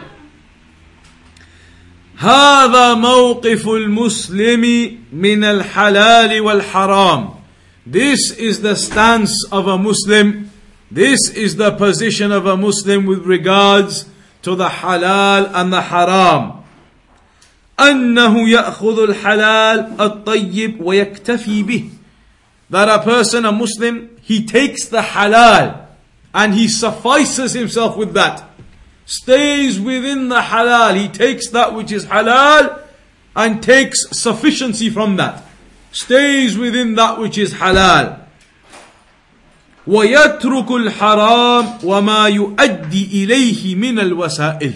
هذا 2.18 2.94
موقف 2.94 3.68
المسلم 3.68 4.98
من 5.12 5.44
الحلال 5.44 6.40
والحرام. 6.40 7.36
This 7.86 8.30
is 8.32 8.62
the 8.62 8.76
stance 8.76 9.34
of 9.50 9.66
a 9.66 9.76
Muslim. 9.76 10.50
This 10.90 11.30
is 11.30 11.56
the 11.56 11.72
position 11.72 12.30
of 12.30 12.46
a 12.46 12.56
Muslim 12.56 13.06
with 13.06 13.26
regards 13.26 14.06
to 14.42 14.54
the 14.54 14.68
halal 14.68 15.50
and 15.54 15.72
the 15.72 15.80
haram. 15.80 16.64
أنه 17.78 18.48
يأخذ 18.48 19.08
الحلال 19.08 20.00
الطيب 20.00 20.80
ويكتفي 20.80 21.62
به. 21.64 21.90
That 22.70 22.88
a 22.88 23.02
person, 23.02 23.44
a 23.44 23.52
Muslim, 23.52 24.16
he 24.22 24.44
takes 24.46 24.86
the 24.86 25.02
halal 25.02 25.86
and 26.34 26.54
he 26.54 26.68
suffices 26.68 27.52
himself 27.52 27.96
with 27.96 28.14
that. 28.14 28.48
Stays 29.04 29.80
within 29.80 30.28
the 30.28 30.40
halal. 30.40 30.96
He 30.96 31.08
takes 31.08 31.50
that 31.50 31.74
which 31.74 31.92
is 31.92 32.06
halal 32.06 32.80
and 33.34 33.62
takes 33.62 33.98
sufficiency 34.12 34.88
from 34.88 35.16
that. 35.16 35.44
Stays 35.90 36.56
within 36.56 36.94
that 36.94 37.18
which 37.18 37.36
is 37.36 37.54
halal. 37.54 38.20
ويترك 39.86 40.70
الحرام 40.70 41.78
وما 41.84 42.26
يؤدي 42.26 43.24
إليه 43.24 43.74
من 43.74 43.98
الوسائل 43.98 44.72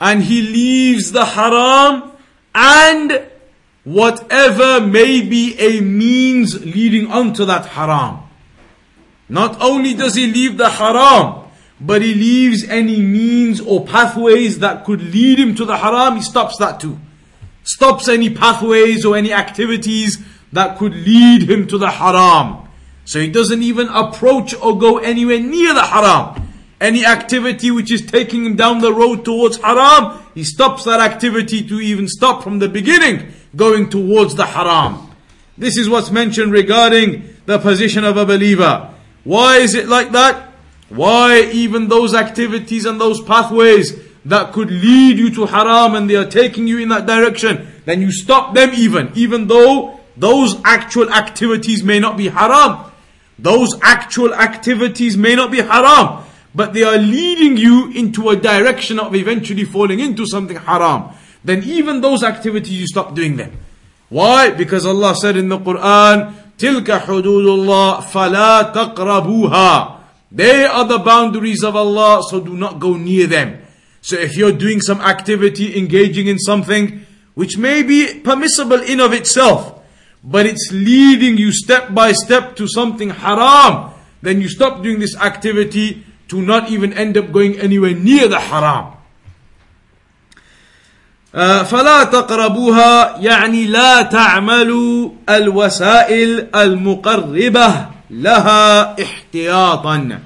and 0.00 0.22
he 0.24 0.42
leaves 0.42 1.12
the 1.12 1.24
haram 1.24 2.12
and 2.54 3.22
whatever 3.84 4.80
may 4.80 5.20
be 5.20 5.56
a 5.58 5.80
means 5.80 6.64
leading 6.64 7.10
on 7.10 7.32
to 7.32 7.44
that 7.44 7.66
haram. 7.66 8.20
Not 9.28 9.60
only 9.60 9.94
does 9.94 10.14
he 10.14 10.26
leave 10.26 10.56
the 10.56 10.68
haram, 10.68 11.44
but 11.80 12.02
he 12.02 12.14
leaves 12.14 12.64
any 12.64 13.00
means 13.00 13.60
or 13.60 13.86
pathways 13.86 14.58
that 14.58 14.84
could 14.84 15.02
lead 15.02 15.38
him 15.38 15.54
to 15.54 15.64
the 15.64 15.76
haram, 15.76 16.16
he 16.16 16.22
stops 16.22 16.56
that 16.58 16.80
too. 16.80 16.98
Stops 17.64 18.08
any 18.08 18.30
pathways 18.30 19.04
or 19.04 19.16
any 19.16 19.32
activities 19.32 20.18
that 20.52 20.78
could 20.78 20.94
lead 20.94 21.48
him 21.48 21.66
to 21.66 21.78
the 21.78 21.90
haram. 21.90 22.68
So 23.05 23.19
he 23.19 23.29
doesn't 23.29 23.63
even 23.63 23.87
approach 23.89 24.53
or 24.53 24.77
go 24.77 24.97
anywhere 24.97 25.39
near 25.39 25.73
the 25.73 25.83
haram 25.83 26.41
any 26.81 27.05
activity 27.05 27.69
which 27.69 27.91
is 27.91 28.01
taking 28.01 28.43
him 28.43 28.55
down 28.55 28.79
the 28.79 28.91
road 28.91 29.23
towards 29.23 29.57
haram, 29.57 30.19
he 30.33 30.43
stops 30.43 30.83
that 30.85 30.99
activity 30.99 31.65
to 31.67 31.79
even 31.79 32.07
stop 32.07 32.43
from 32.43 32.57
the 32.57 32.67
beginning 32.67 33.31
going 33.55 33.87
towards 33.87 34.33
the 34.35 34.47
haram. 34.47 35.11
This 35.57 35.77
is 35.77 35.87
what's 35.87 36.09
mentioned 36.09 36.51
regarding 36.51 37.35
the 37.45 37.59
position 37.59 38.03
of 38.03 38.17
a 38.17 38.25
believer. 38.25 38.91
Why 39.23 39.57
is 39.57 39.75
it 39.75 39.87
like 39.87 40.11
that? 40.13 40.49
Why 40.89 41.41
even 41.53 41.87
those 41.87 42.15
activities 42.15 42.85
and 42.85 42.99
those 42.99 43.21
pathways 43.21 43.95
that 44.25 44.51
could 44.51 44.71
lead 44.71 45.19
you 45.19 45.33
to 45.35 45.45
haram 45.45 45.93
and 45.93 46.09
they 46.09 46.15
are 46.15 46.25
taking 46.25 46.67
you 46.67 46.79
in 46.79 46.89
that 46.89 47.05
direction, 47.05 47.67
then 47.85 48.01
you 48.01 48.11
stop 48.11 48.55
them 48.55 48.71
even, 48.73 49.11
even 49.13 49.47
though 49.47 49.99
those 50.17 50.59
actual 50.65 51.11
activities 51.11 51.83
may 51.83 51.99
not 51.99 52.17
be 52.17 52.27
haram. 52.29 52.90
Those 53.40 53.78
actual 53.82 54.34
activities 54.34 55.16
may 55.16 55.34
not 55.34 55.50
be 55.50 55.60
haram 55.60 56.24
but 56.56 56.72
they 56.72 56.82
are 56.82 56.96
leading 56.96 57.58
you 57.58 57.92
into 57.92 58.30
a 58.30 58.36
direction 58.36 58.98
of 58.98 59.14
eventually 59.14 59.64
falling 59.64 60.00
into 60.00 60.26
something 60.26 60.56
haram, 60.56 61.10
then 61.44 61.62
even 61.64 62.00
those 62.00 62.24
activities 62.24 62.80
you 62.80 62.86
stop 62.86 63.14
doing 63.14 63.36
them. 63.36 63.52
Why? 64.08 64.50
Because 64.50 64.86
Allah 64.86 65.14
said 65.14 65.36
in 65.36 65.50
the 65.50 65.58
Quran, 65.58 66.32
تِلْكَ 66.56 66.86
حُدُودُ 66.86 67.44
اللَّهِ 67.44 68.02
فَلَا 68.04 68.72
تَقْرَبُوهَا 68.72 70.00
They 70.32 70.64
are 70.64 70.86
the 70.86 70.98
boundaries 70.98 71.62
of 71.62 71.76
Allah, 71.76 72.22
so 72.26 72.40
do 72.40 72.56
not 72.56 72.80
go 72.80 72.96
near 72.96 73.26
them. 73.26 73.60
So 74.00 74.16
if 74.16 74.34
you're 74.34 74.52
doing 74.52 74.80
some 74.80 75.02
activity, 75.02 75.78
engaging 75.78 76.26
in 76.26 76.38
something, 76.38 77.04
which 77.34 77.58
may 77.58 77.82
be 77.82 78.20
permissible 78.20 78.80
in 78.80 79.00
of 79.00 79.12
itself, 79.12 79.79
but 80.22 80.46
it's 80.46 80.70
leading 80.72 81.36
you 81.38 81.52
step 81.52 81.94
by 81.94 82.12
step 82.12 82.56
to 82.56 82.66
something 82.66 83.10
haram, 83.10 83.92
then 84.22 84.40
you 84.40 84.48
stop 84.48 84.82
doing 84.82 84.98
this 84.98 85.16
activity 85.16 86.04
to 86.28 86.42
not 86.42 86.70
even 86.70 86.92
end 86.92 87.16
up 87.16 87.30
going 87.30 87.58
anywhere 87.58 87.94
near 87.94 88.26
the 88.28 88.40
haram. 88.40 88.92
فلا 91.36 92.04
تقربوها 92.04 93.16
يعني 93.20 93.66
لا 93.66 94.02
تعملوا 94.02 95.10
الوسائل 95.28 96.48
المقربة 96.56 97.86
لها 98.10 98.96
احتياطا. 99.02 100.20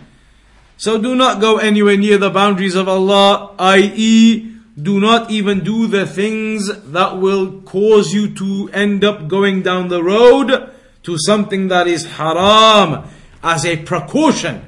So 0.77 0.99
do 0.99 1.15
not 1.15 1.41
go 1.41 1.59
anywhere 1.59 1.97
near 1.97 2.17
the 2.17 2.31
boundaries 2.31 2.75
of 2.75 2.89
Allah, 2.89 3.51
i.e., 3.59 4.47
do 4.82 5.00
not 5.00 5.32
even 5.32 5.64
do 5.64 5.88
the 5.88 6.06
things 6.06 6.70
that 6.92 7.18
will 7.18 7.62
cause 7.62 8.14
you 8.14 8.34
to 8.36 8.70
end 8.74 9.06
up 9.06 9.28
going 9.28 9.62
down 9.62 9.88
the 9.88 10.04
road 10.04 10.72
to 11.04 11.18
something 11.20 11.70
that 11.70 11.88
is 11.88 12.06
haram 12.06 13.08
as 13.42 13.66
a 13.66 13.78
precaution. 13.78 14.62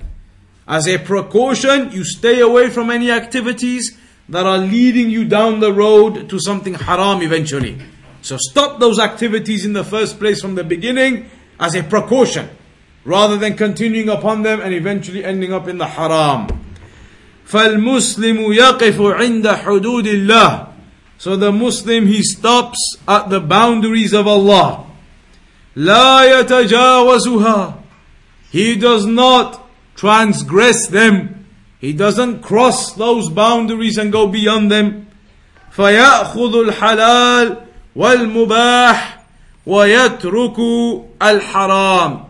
As 0.67 0.87
a 0.87 0.97
precaution, 0.97 1.91
you 1.91 2.03
stay 2.03 2.39
away 2.39 2.69
from 2.69 2.89
any 2.89 3.11
activities 3.11 3.97
that 4.29 4.45
are 4.45 4.57
leading 4.57 5.09
you 5.09 5.25
down 5.25 5.59
the 5.59 5.73
road 5.73 6.29
to 6.29 6.39
something 6.39 6.73
haram 6.73 7.21
eventually. 7.21 7.81
So 8.21 8.37
stop 8.37 8.79
those 8.79 8.99
activities 8.99 9.65
in 9.65 9.73
the 9.73 9.83
first 9.83 10.19
place 10.19 10.41
from 10.41 10.55
the 10.55 10.63
beginning 10.63 11.29
as 11.59 11.75
a 11.75 11.83
precaution, 11.83 12.49
rather 13.03 13.37
than 13.37 13.55
continuing 13.55 14.09
upon 14.09 14.43
them 14.43 14.61
and 14.61 14.73
eventually 14.73 15.23
ending 15.23 15.53
up 15.53 15.67
in 15.67 15.77
the 15.77 15.87
haram. 15.87 16.66
فالمسلم 17.46 18.52
يقف 18.52 19.00
عند 19.00 19.48
حدود 19.48 20.06
الله 20.06 20.66
So 21.18 21.36
the 21.36 21.52
Muslim 21.52 22.06
he 22.06 22.22
stops 22.22 22.96
at 23.06 23.30
the 23.30 23.40
boundaries 23.40 24.12
of 24.12 24.26
Allah. 24.26 24.86
لا 25.76 26.40
يتجاوزها 26.40 27.74
He 28.50 28.76
does 28.76 29.06
not 29.06 29.66
transgress 29.94 30.88
them. 30.88 31.46
He 31.78 31.92
doesn't 31.92 32.42
cross 32.42 32.92
those 32.92 33.28
boundaries 33.28 33.98
and 33.98 34.10
go 34.10 34.26
beyond 34.26 34.70
them. 34.70 35.06
فيأخذ 35.76 36.54
الحلال 36.54 37.56
والمباح 37.96 39.18
ويترك 39.66 40.56
الحرام. 41.22 42.26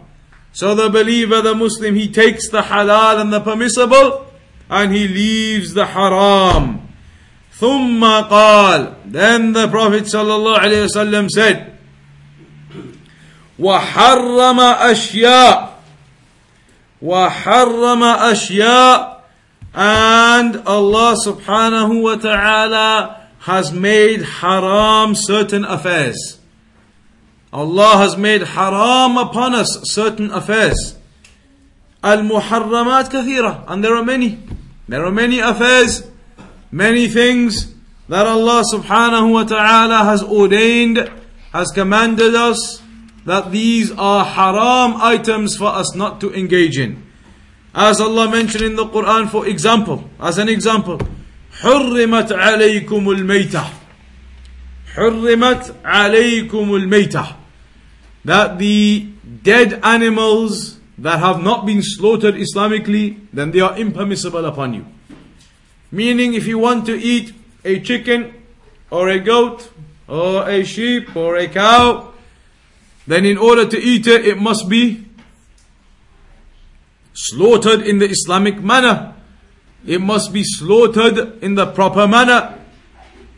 So 0.52 0.74
the 0.74 0.90
believer, 0.90 1.40
the 1.40 1.54
Muslim, 1.54 1.94
he 1.94 2.12
takes 2.12 2.50
the 2.50 2.60
halal 2.60 3.20
and 3.20 3.32
the 3.32 3.40
permissible 3.40 4.25
and 4.70 4.92
he 4.92 5.08
leaves 5.08 5.74
the 5.74 5.86
haram. 5.86 6.88
ثم 7.60 8.02
قال 8.28 8.94
Then 9.06 9.52
the 9.52 9.68
Prophet 9.68 10.04
صلى 10.04 10.34
الله 10.34 10.58
عليه 10.58 10.84
وسلم 10.84 11.28
said 11.28 11.72
وحرم 13.58 14.60
أشياء 14.60 15.78
وحرم 17.02 18.02
أشياء 18.02 19.12
and 19.74 20.56
Allah 20.66 21.16
subhanahu 21.24 22.02
wa 22.02 22.16
ta'ala 22.16 23.28
has 23.40 23.72
made 23.72 24.22
haram 24.22 25.14
certain 25.14 25.64
affairs. 25.64 26.38
Allah 27.52 27.96
has 27.98 28.16
made 28.16 28.42
haram 28.42 29.16
upon 29.16 29.54
us 29.54 29.80
certain 29.84 30.30
affairs. 30.30 30.96
Al-muharramat 32.02 33.10
kathira. 33.10 33.64
And 33.66 33.82
there 33.82 33.94
are 33.96 34.04
many. 34.04 34.38
There 34.88 35.04
are 35.04 35.12
many 35.12 35.38
affairs, 35.38 36.08
many 36.70 37.08
things 37.08 37.74
that 38.08 38.26
Allah 38.26 38.62
subhanahu 38.72 39.32
wa 39.32 39.44
ta'ala 39.44 40.04
has 40.04 40.22
ordained, 40.22 41.10
has 41.52 41.70
commanded 41.70 42.34
us, 42.34 42.82
that 43.24 43.52
these 43.52 43.92
are 43.92 44.24
haram 44.24 45.00
items 45.00 45.56
for 45.56 45.68
us 45.68 45.94
not 45.94 46.20
to 46.20 46.32
engage 46.34 46.78
in. 46.78 47.02
As 47.74 48.00
Allah 48.00 48.30
mentioned 48.30 48.64
in 48.64 48.76
the 48.76 48.86
Quran, 48.86 49.30
for 49.30 49.46
example, 49.46 50.10
as 50.20 50.38
an 50.38 50.48
example, 50.48 50.98
حرمت 51.60 52.32
عليكم 52.32 53.10
الميتة 53.10 53.64
حرمت 54.94 55.74
عليكم 55.84 56.74
الميتة 56.74 57.36
that 58.24 58.58
the 58.58 59.06
dead 59.42 59.80
animals 59.82 60.75
that 60.97 61.19
have 61.19 61.41
not 61.41 61.65
been 61.65 61.81
slaughtered 61.81 62.35
Islamically, 62.35 63.19
then 63.31 63.51
they 63.51 63.59
are 63.59 63.77
impermissible 63.77 64.45
upon 64.45 64.73
you. 64.73 64.85
Meaning, 65.91 66.33
if 66.33 66.47
you 66.47 66.57
want 66.57 66.85
to 66.87 66.97
eat 66.97 67.33
a 67.63 67.79
chicken 67.79 68.33
or 68.89 69.09
a 69.09 69.19
goat 69.19 69.69
or 70.07 70.49
a 70.49 70.63
sheep 70.63 71.15
or 71.15 71.35
a 71.37 71.47
cow, 71.47 72.13
then 73.05 73.25
in 73.25 73.37
order 73.37 73.65
to 73.65 73.77
eat 73.77 74.07
it, 74.07 74.25
it 74.25 74.37
must 74.37 74.67
be 74.67 75.05
slaughtered 77.13 77.81
in 77.81 77.99
the 77.99 78.09
Islamic 78.09 78.61
manner. 78.61 79.13
It 79.85 80.01
must 80.01 80.33
be 80.33 80.43
slaughtered 80.43 81.41
in 81.41 81.55
the 81.55 81.67
proper 81.67 82.07
manner. 82.07 82.57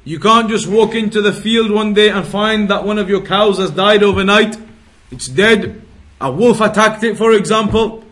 You 0.04 0.20
can't 0.20 0.50
just 0.50 0.66
walk 0.66 0.96
into 0.96 1.22
the 1.22 1.34
field 1.34 1.70
one 1.70 1.94
day 1.94 2.10
and 2.10 2.26
find 2.26 2.70
that 2.70 2.84
one 2.84 2.98
of 2.98 3.10
your 3.10 3.22
cows 3.22 3.60
has 3.60 3.70
died 3.70 4.02
overnight. 4.02 4.58
It's 5.12 5.28
dead. 5.28 5.84
A 6.22 6.32
wolf 6.32 6.60
attacked 6.62 7.04
it, 7.04 7.18
for 7.18 7.32
example, 7.34 8.04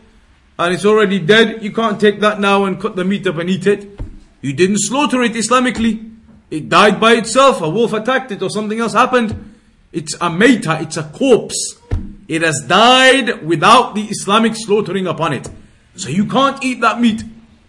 and 0.58 0.74
it's 0.74 0.86
already 0.86 1.20
dead. 1.20 1.62
You 1.62 1.72
can't 1.72 2.00
take 2.00 2.22
that 2.22 2.40
now 2.40 2.66
and 2.66 2.80
cut 2.80 2.96
the 2.96 3.04
meat 3.04 3.28
up 3.28 3.38
and 3.38 3.50
eat 3.50 3.68
it. 3.68 4.00
You 4.42 4.54
didn't 4.54 4.80
slaughter 4.80 5.22
it 5.24 5.34
Islamically. 5.34 6.16
It 6.50 6.70
died 6.70 7.00
by 7.00 7.14
itself. 7.14 7.62
A 7.62 7.70
wolf 7.70 7.94
attacked 7.94 8.32
it 8.32 8.42
or 8.42 8.50
something 8.50 8.80
else 8.80 8.94
happened. 8.94 9.56
It's 9.92 10.16
a 10.22 10.30
meta, 10.30 10.80
it's 10.82 10.98
a 10.98 11.04
corpse. 11.04 11.80
It 12.28 12.42
has 12.42 12.64
died 12.68 13.46
without 13.46 13.96
the 13.96 14.04
Islamic 14.04 14.54
slaughtering 14.56 15.08
upon 15.08 15.34
it. 15.34 15.50
So 15.96 16.10
you 16.10 16.26
can't 16.26 16.64
eat 16.64 16.82
that 16.82 17.00
meat. 17.02 17.24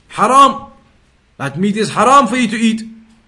Haram. 0.09 0.73
That 1.37 1.59
meat 1.59 1.77
is 1.77 1.91
haram 1.91 2.27
for 2.27 2.37
you 2.37 2.49
to 2.49 2.57
eat. 2.57 2.83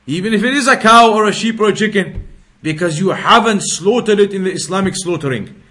Even 0.06 0.34
if 0.34 0.42
it 0.42 0.54
is 0.54 0.66
a 0.66 0.76
cow 0.76 1.12
or 1.12 1.26
a 1.26 1.32
sheep 1.32 1.60
or 1.60 1.68
a 1.68 1.74
chicken. 1.74 2.28
Because 2.62 2.98
you 2.98 3.10
haven't 3.10 3.62
slaughtered 3.62 4.18
it 4.18 4.32
in 4.32 4.44
the 4.44 4.52
Islamic 4.52 4.94
slaughtering. 4.96 5.62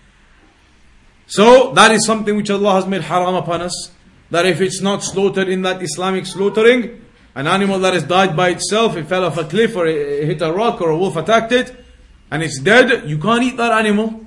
So 1.29 1.73
that 1.73 1.91
is 1.91 2.05
something 2.05 2.35
which 2.35 2.49
Allah 2.49 2.73
has 2.73 2.87
made 2.87 3.01
haram 3.01 3.35
upon 3.35 3.61
us. 3.61 3.91
That 4.31 4.45
if 4.47 4.61
it's 4.61 4.81
not 4.81 5.03
slaughtered 5.03 5.47
in 5.47 5.61
that 5.61 5.81
Islamic 5.81 6.25
slaughtering, 6.25 7.05
an 7.35 7.45
animal 7.45 7.79
that 7.79 7.93
has 7.93 8.03
died 8.03 8.35
by 8.35 8.49
itself, 8.49 8.97
it 8.97 9.05
fell 9.05 9.23
off 9.23 9.37
a 9.37 9.43
cliff 9.43 9.75
or 9.75 9.85
it 9.85 10.25
hit 10.25 10.41
a 10.41 10.51
rock 10.51 10.81
or 10.81 10.89
a 10.89 10.97
wolf 10.97 11.15
attacked 11.15 11.51
it, 11.51 11.85
and 12.31 12.41
it's 12.41 12.59
dead, 12.59 13.07
you 13.07 13.19
can't 13.19 13.43
eat 13.43 13.57
that 13.57 13.71
animal. 13.71 14.25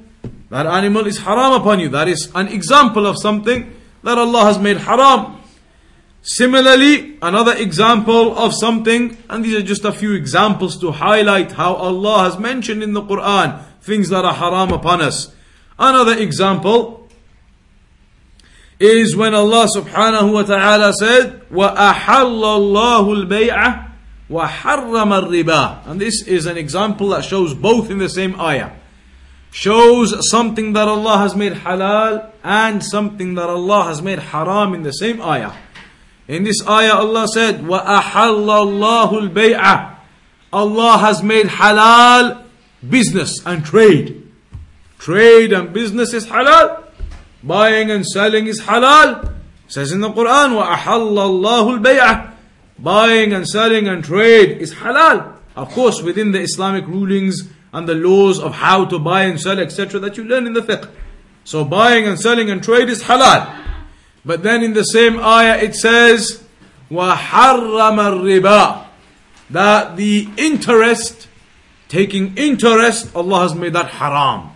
That 0.50 0.66
animal 0.66 1.06
is 1.06 1.18
haram 1.18 1.60
upon 1.60 1.80
you. 1.80 1.88
That 1.88 2.08
is 2.08 2.30
an 2.34 2.48
example 2.48 3.06
of 3.06 3.16
something 3.20 3.74
that 4.04 4.18
Allah 4.18 4.44
has 4.44 4.58
made 4.58 4.76
haram. 4.76 5.40
Similarly, 6.22 7.18
another 7.20 7.56
example 7.56 8.38
of 8.38 8.54
something, 8.54 9.16
and 9.28 9.44
these 9.44 9.56
are 9.56 9.62
just 9.62 9.84
a 9.84 9.92
few 9.92 10.12
examples 10.12 10.78
to 10.78 10.92
highlight 10.92 11.52
how 11.52 11.74
Allah 11.74 12.24
has 12.24 12.38
mentioned 12.38 12.82
in 12.82 12.92
the 12.92 13.02
Quran 13.02 13.64
things 13.80 14.08
that 14.10 14.24
are 14.24 14.34
haram 14.34 14.72
upon 14.72 15.00
us. 15.00 15.34
Another 15.79 16.17
example 16.17 17.07
is 18.79 19.15
when 19.15 19.33
Allah 19.33 19.67
subhanahu 19.75 20.33
wa 20.33 20.43
ta'ala 20.43 20.93
said, 20.93 21.41
وَأَحَلَّ 21.49 22.41
اللَّهُ 22.41 23.27
الْبَيْعَ 23.27 23.87
وَحَرَّمَ 24.29 25.43
الرِّبَا 25.43 25.87
And 25.87 26.01
this 26.01 26.27
is 26.27 26.45
an 26.45 26.57
example 26.57 27.09
that 27.09 27.23
shows 27.23 27.53
both 27.53 27.89
in 27.89 27.97
the 27.97 28.09
same 28.09 28.39
ayah. 28.39 28.71
Shows 29.51 30.29
something 30.29 30.73
that 30.73 30.87
Allah 30.87 31.17
has 31.19 31.35
made 31.35 31.53
halal 31.53 32.31
and 32.43 32.83
something 32.83 33.35
that 33.35 33.49
Allah 33.49 33.85
has 33.85 34.01
made 34.01 34.19
haram 34.19 34.73
in 34.73 34.83
the 34.83 34.91
same 34.91 35.21
ayah. 35.21 35.53
In 36.27 36.43
this 36.43 36.61
ayah 36.67 36.95
Allah 36.95 37.27
said, 37.27 37.61
وَأَحَلَّ 37.61 38.45
اللَّهُ 38.45 39.31
الْبَيْعَ 39.31 39.95
Allah 40.53 40.97
has 40.97 41.23
made 41.23 41.47
halal 41.47 42.43
business 42.87 43.45
and 43.45 43.65
trade. 43.65 44.20
Trade 45.01 45.53
and 45.53 45.73
business 45.73 46.13
is 46.13 46.27
halal. 46.27 46.83
Buying 47.43 47.91
and 47.91 48.05
selling 48.05 48.47
is 48.47 48.61
halal. 48.61 49.25
It 49.25 49.31
says 49.67 49.91
in 49.91 50.01
the 50.01 50.09
Quran, 50.09 50.61
وَأَحَلَّ 50.61 51.15
اللَّهُ 51.15 51.79
الْبَيْعَ 51.79 52.33
Buying 52.79 53.33
and 53.33 53.47
selling 53.47 53.87
and 53.87 54.03
trade 54.03 54.57
is 54.59 54.73
halal. 54.75 55.35
Of 55.55 55.69
course, 55.71 56.01
within 56.01 56.31
the 56.31 56.39
Islamic 56.41 56.85
rulings 56.87 57.49
and 57.73 57.87
the 57.87 57.95
laws 57.95 58.39
of 58.39 58.53
how 58.53 58.85
to 58.85 58.99
buy 58.99 59.23
and 59.23 59.39
sell, 59.39 59.59
etc., 59.59 59.99
that 60.01 60.17
you 60.17 60.23
learn 60.23 60.45
in 60.45 60.53
the 60.53 60.61
fiqh. 60.61 60.89
So 61.43 61.63
buying 61.63 62.05
and 62.07 62.19
selling 62.19 62.49
and 62.49 62.61
trade 62.63 62.89
is 62.89 63.03
halal. 63.03 63.55
But 64.25 64.43
then 64.43 64.63
in 64.63 64.73
the 64.73 64.83
same 64.83 65.19
ayah 65.19 65.57
it 65.57 65.75
says, 65.75 66.43
وَحَرَّمَ 66.91 68.41
الرِّبَى 68.41 68.85
That 69.51 69.95
the 69.95 70.29
interest, 70.37 71.27
taking 71.87 72.37
interest, 72.37 73.15
Allah 73.15 73.41
has 73.41 73.55
made 73.55 73.73
that 73.73 73.87
haram. 73.87 74.50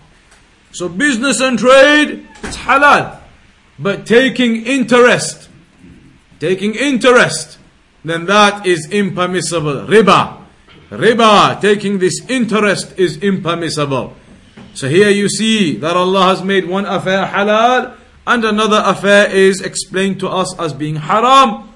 So 0.77 0.91
business 0.91 1.41
and 1.41 1.59
trade, 1.59 2.29
it's 2.43 2.59
halal. 2.59 3.19
But 3.79 4.05
taking 4.05 4.67
interest, 4.67 5.49
taking 6.39 6.75
interest, 6.75 7.57
then 8.05 8.27
that 8.27 8.67
is 8.67 8.91
impermissible. 8.91 9.87
Riba. 9.87 10.45
Riba, 10.91 11.63
taking 11.63 11.99
this 11.99 12.21
interest 12.29 12.99
is 12.99 13.17
impermissible. 13.23 14.13
So 14.75 14.91
here 14.91 15.09
you 15.09 15.31
see 15.31 15.79
that 15.79 15.97
Allah 15.97 16.25
has 16.25 16.43
made 16.43 16.69
one 16.69 16.85
affair 16.85 17.25
halal 17.25 17.97
and 18.27 18.45
another 18.45 18.83
affair 18.85 19.31
is 19.31 19.63
explained 19.63 20.21
to 20.21 20.29
us 20.29 20.55
as 20.59 20.75
being 20.75 20.97
haram. 20.97 21.73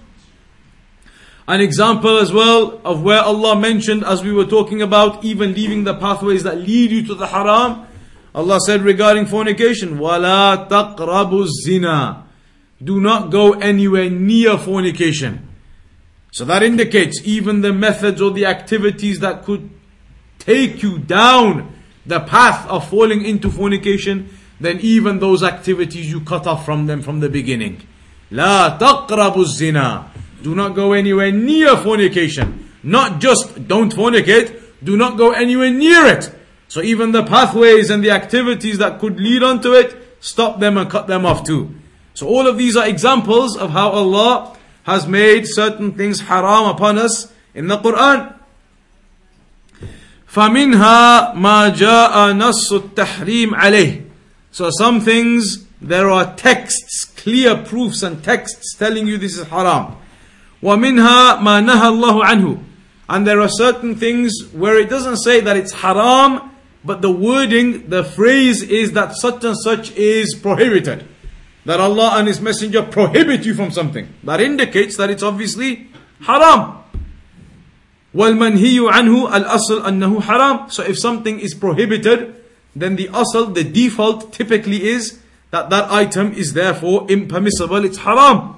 An 1.49 1.63
example 1.63 2.19
as 2.19 2.35
well 2.35 2.83
of 2.85 3.03
where 3.03 3.23
Allah 3.23 3.59
mentioned, 3.59 4.05
as 4.05 4.23
we 4.23 4.31
were 4.31 4.45
talking 4.45 4.83
about, 4.83 5.25
even 5.25 5.55
leaving 5.55 5.85
the 5.85 5.95
pathways 5.95 6.43
that 6.43 6.59
lead 6.59 6.91
you 6.91 7.07
to 7.07 7.15
the 7.15 7.29
haram. 7.29 7.87
Allah 8.34 8.60
said 8.66 8.82
regarding 8.82 9.26
fornication, 9.28 9.98
وَلَا 9.98 10.68
تَقْرَبُوا 10.68 11.48
الزِّنَا 11.48 12.24
Do 12.84 13.00
not 13.00 13.32
go 13.32 13.54
anywhere 13.54 14.10
near 14.10 14.58
fornication. 14.58 15.48
So 16.32 16.44
that 16.44 16.64
indicates 16.64 17.22
even 17.24 17.62
the 17.62 17.72
methods 17.72 18.22
or 18.22 18.32
the 18.32 18.46
activities 18.46 19.20
that 19.20 19.44
could 19.44 19.70
take 20.38 20.84
you 20.84 20.98
down 21.00 21.74
the 22.06 22.20
path 22.20 22.68
of 22.68 22.90
falling 22.90 23.24
into 23.24 23.50
fornication, 23.50 24.30
then 24.60 24.80
even 24.82 25.20
those 25.20 25.44
activities 25.44 26.12
you 26.12 26.20
cut 26.22 26.46
off 26.46 26.66
from 26.66 26.88
them 26.88 27.02
from 27.02 27.22
the 27.22 27.30
beginning. 27.30 27.82
La 28.32 28.78
taqrabu 28.78 29.46
zina. 29.46 30.12
Do 30.44 30.54
not 30.56 30.76
go 30.76 30.92
anywhere 30.92 31.32
near 31.32 31.78
fornication. 31.78 32.70
Not 32.84 33.20
just 33.22 33.68
don't 33.68 33.94
fornicate, 33.94 34.62
do 34.84 34.98
not 34.98 35.18
go 35.18 35.32
anywhere 35.32 35.72
near 35.72 36.06
it. 36.06 36.32
So 36.70 36.82
even 36.82 37.12
the 37.12 37.24
pathways 37.24 37.90
and 37.90 38.04
the 38.04 38.12
activities 38.12 38.80
that 38.80 39.00
could 39.00 39.20
lead 39.20 39.44
onto 39.44 39.74
it, 39.74 39.96
stop 40.20 40.60
them 40.60 40.78
and 40.78 40.90
cut 40.90 41.08
them 41.08 41.26
off 41.26 41.44
too. 41.44 41.76
So 42.14 42.28
all 42.28 42.48
of 42.48 42.58
these 42.58 42.76
are 42.76 42.88
examples 42.88 43.58
of 43.58 43.72
how 43.72 43.90
Allah 43.90 44.58
has 44.84 45.08
made 45.08 45.44
certain 45.46 45.94
things 45.94 46.22
haram 46.22 46.68
upon 46.68 46.98
us 46.98 47.32
in 47.54 47.68
the 47.68 47.78
Quran. 47.78 48.34
فَمِنْهَا 50.28 51.34
مَا 51.36 51.74
جَاءَ 51.74 52.34
نَصُّ 52.34 52.72
التَّحْرِيمِ 52.72 53.52
عَلَيْهِ 53.52 54.06
So 54.52 54.70
some 54.70 55.00
things, 55.00 55.66
there 55.82 56.10
are 56.10 56.36
texts, 56.36 57.06
clear 57.06 57.56
proofs 57.56 58.04
and 58.04 58.22
texts 58.24 58.76
telling 58.76 59.08
you 59.08 59.18
this 59.18 59.38
is 59.38 59.48
haram. 59.48 59.96
وَمِنْهَا 60.62 61.40
مَا 61.40 61.66
نَهَى 61.66 61.88
اللَّهُ 61.90 62.24
عَنْهُ 62.24 62.64
And 63.08 63.26
there 63.26 63.40
are 63.40 63.50
certain 63.50 63.96
things 63.96 64.34
where 64.52 64.78
it 64.78 64.90
doesn't 64.90 65.18
say 65.18 65.40
that 65.42 65.56
it's 65.56 65.72
haram, 65.72 66.49
but 66.84 67.02
the 67.02 67.12
wording, 67.12 67.90
the 67.90 68.04
phrase 68.04 68.62
is 68.62 68.92
that 68.94 69.16
such 69.16 69.44
and 69.44 69.58
such 69.58 69.92
is 69.92 70.36
prohibited 70.36 71.08
that 71.66 71.80
Allah 71.80 72.20
and 72.20 72.28
His 72.28 72.40
Messenger 72.40 72.84
prohibit 72.84 73.46
you 73.46 73.56
from 73.56 73.72
something. 73.72 74.08
That 74.24 74.40
indicates 74.40 74.98
that 74.98 75.10
it's 75.10 75.24
obviously 75.24 75.88
haram. 76.22 76.84
وَالْمَنْهِيُ 78.14 78.90
عَنْهُ 78.92 79.30
الْأَصْلُ 79.32 79.82
أَنَّهُ 79.82 80.22
haram. 80.22 80.70
So 80.70 80.84
if 80.84 80.98
something 81.00 81.40
is 81.40 81.54
prohibited, 81.54 82.36
then 82.76 82.96
the 82.96 83.08
asl, 83.08 83.54
the 83.54 83.64
default 83.64 84.32
typically 84.32 84.84
is 84.84 85.20
that 85.52 85.70
that 85.70 85.92
item 85.92 86.34
is 86.34 86.54
therefore 86.54 87.08
impermissible, 87.10 87.84
it's 87.84 87.98
haram. 87.98 88.56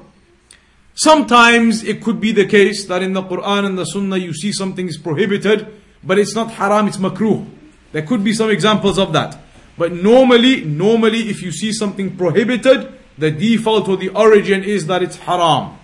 Sometimes 0.94 1.84
it 1.84 2.04
could 2.04 2.20
be 2.20 2.32
the 2.32 2.46
case 2.46 2.86
that 2.86 3.02
in 3.02 3.14
the 3.14 3.22
Quran 3.22 3.66
and 3.66 3.78
the 3.78 3.86
Sunnah 3.86 4.18
you 4.18 4.34
see 4.34 4.52
something 4.52 4.88
is 4.88 4.98
prohibited, 4.98 5.68
but 6.04 6.20
it's 6.20 6.36
not 6.36 6.52
haram, 6.52 6.88
it's 6.88 6.98
makruh. 6.98 7.48
There 7.92 8.02
could 8.02 8.24
be 8.24 8.34
some 8.34 8.50
examples 8.50 8.98
of 8.98 9.14
that. 9.14 9.38
But 9.78 9.94
normally, 9.94 10.64
normally 10.66 11.30
if 11.30 11.42
you 11.42 11.52
see 11.52 11.72
something 11.72 12.18
prohibited, 12.18 12.94
the 13.18 13.32
default 13.32 13.88
or 13.88 13.98
the 13.98 14.10
origin 14.10 14.64
is 14.64 14.88
that 14.88 15.04
it's 15.04 15.18
haram. 15.18 15.78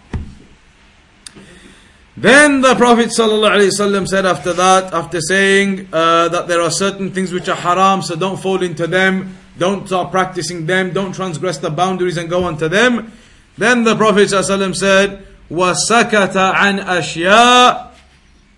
Then 2.15 2.61
the 2.61 2.75
Prophet 2.75 3.07
ﷺ 3.07 4.07
said 4.07 4.25
after 4.25 4.53
that, 4.53 4.93
after 4.93 5.19
saying 5.19 5.87
uh, 5.91 6.29
that 6.29 6.47
there 6.47 6.61
are 6.61 6.69
certain 6.69 7.11
things 7.11 7.31
which 7.31 7.49
are 7.49 7.55
haram, 7.55 8.03
so 8.03 8.15
don't 8.15 8.39
fall 8.39 8.61
into 8.61 8.85
them, 8.85 9.35
don't 9.57 9.87
start 9.87 10.11
practicing 10.11 10.67
them, 10.67 10.93
don't 10.93 11.13
transgress 11.13 11.57
the 11.57 11.71
boundaries 11.71 12.17
and 12.17 12.29
go 12.29 12.43
on 12.43 12.57
to 12.57 12.69
them. 12.69 13.11
Then 13.57 13.83
the 13.83 13.95
Prophet 13.95 14.29
ﷺ 14.29 14.75
said, 14.75 15.25
وَسَكَتَ 15.49 16.53
عَنْ 16.53 16.83
أَشْيَاء 16.85 17.91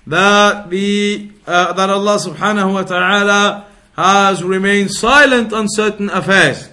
That 0.08 0.70
the 0.70 1.30
uh, 1.50 1.74
that 1.74 1.90
Allah 1.90 2.18
subhanahu 2.18 2.74
wa 2.74 2.84
ta'ala 2.84 3.68
has 3.96 4.44
remained 4.44 4.92
silent 4.92 5.54
on 5.54 5.68
certain 5.70 6.10
affairs. 6.10 6.70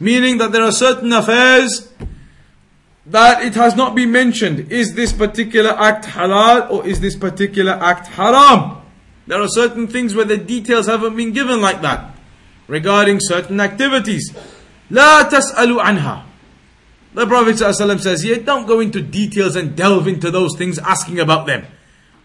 Meaning 0.00 0.38
that 0.38 0.52
there 0.52 0.62
are 0.62 0.72
certain 0.72 1.12
affairs 1.12 1.92
that 3.06 3.42
it 3.42 3.54
has 3.54 3.74
not 3.74 3.94
been 3.94 4.12
mentioned. 4.12 4.70
Is 4.70 4.94
this 4.94 5.12
particular 5.12 5.70
act 5.70 6.04
halal 6.06 6.70
or 6.70 6.86
is 6.86 7.00
this 7.00 7.16
particular 7.16 7.72
act 7.72 8.06
haram? 8.08 8.82
There 9.26 9.40
are 9.40 9.48
certain 9.48 9.86
things 9.88 10.14
where 10.14 10.24
the 10.24 10.38
details 10.38 10.86
haven't 10.86 11.16
been 11.16 11.32
given 11.32 11.60
like 11.60 11.82
that 11.82 12.14
regarding 12.66 13.18
certain 13.20 13.60
activities. 13.60 14.32
لا 14.90 15.28
تسألوا 15.28 15.82
عنها. 15.82 16.24
The 17.14 17.26
Prophet 17.26 17.56
ﷺ 17.56 18.00
says 18.00 18.22
here, 18.22 18.36
don't 18.36 18.66
go 18.66 18.80
into 18.80 19.00
details 19.00 19.56
and 19.56 19.74
delve 19.74 20.06
into 20.06 20.30
those 20.30 20.56
things 20.56 20.78
asking 20.78 21.18
about 21.18 21.46
them. 21.46 21.66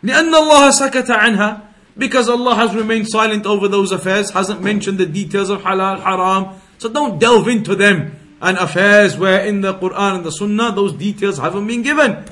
لأن 0.04 0.34
الله 0.36 0.72
سكت 0.72 1.10
عنها 1.10 1.62
because 1.98 2.28
Allah 2.30 2.56
has 2.56 2.76
remained 2.76 3.08
silent 3.10 3.46
over 3.46 3.68
those 3.68 3.92
affairs, 3.92 4.32
hasn't 4.32 4.62
mentioned 4.62 4.98
the 4.98 5.06
details 5.06 5.50
of 5.50 5.62
halal, 5.62 6.02
haram. 6.02 6.60
So 6.78 6.90
don't 6.90 7.20
delve 7.20 7.48
into 7.48 7.76
them 7.76 8.20
and 8.42 8.58
affairs 8.58 9.18
where 9.18 9.46
in 9.46 9.62
the 9.62 9.74
Quran 9.76 10.18
and 10.18 10.26
the 10.26 10.32
Sunnah 10.32 10.74
those 10.74 10.94
details 10.94 11.38
haven't 11.38 11.68
been 11.68 11.82
given. 11.82 12.26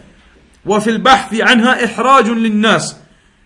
وفي 0.65 1.01
البحث 1.01 1.41
عنها 1.41 1.83
إحراج 1.85 2.25
للناس 2.25 2.95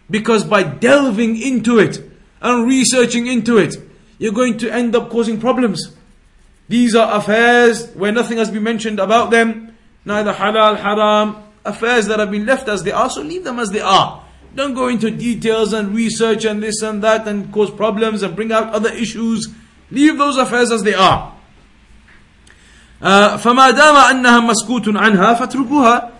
because 0.09 0.43
by 0.43 0.63
delving 0.63 1.39
into 1.41 1.79
it 1.79 1.99
and 2.41 2.67
researching 2.67 3.27
into 3.27 3.57
it, 3.57 3.75
you're 4.17 4.33
going 4.33 4.57
to 4.57 4.71
end 4.71 4.95
up 4.95 5.09
causing 5.09 5.39
problems. 5.39 5.95
These 6.67 6.95
are 6.95 7.17
affairs 7.17 7.89
where 7.93 8.11
nothing 8.11 8.37
has 8.37 8.49
been 8.49 8.63
mentioned 8.63 8.99
about 8.99 9.31
them, 9.31 9.75
neither 10.03 10.33
halal, 10.33 10.77
haram, 10.77 11.43
affairs 11.63 12.07
that 12.07 12.19
have 12.19 12.31
been 12.31 12.45
left 12.45 12.67
as 12.67 12.83
they 12.83 12.91
are, 12.91 13.09
so 13.09 13.21
leave 13.21 13.43
them 13.43 13.59
as 13.59 13.71
they 13.71 13.81
are. 13.81 14.23
Don't 14.55 14.73
go 14.73 14.87
into 14.87 15.11
details 15.11 15.73
and 15.73 15.93
research 15.93 16.45
and 16.45 16.63
this 16.63 16.81
and 16.81 17.03
that 17.03 17.27
and 17.27 17.51
cause 17.51 17.69
problems 17.69 18.23
and 18.23 18.35
bring 18.35 18.51
out 18.51 18.73
other 18.73 18.89
issues. 18.89 19.49
Leave 19.91 20.17
those 20.17 20.37
affairs 20.37 20.71
as 20.71 20.83
they 20.83 20.93
are. 20.93 21.33
فما 23.01 23.71
دام 23.71 23.95
أنها 23.95 24.39
مسكوت 24.39 24.95
عنها 24.95 25.33
فاتركوها 25.33 26.11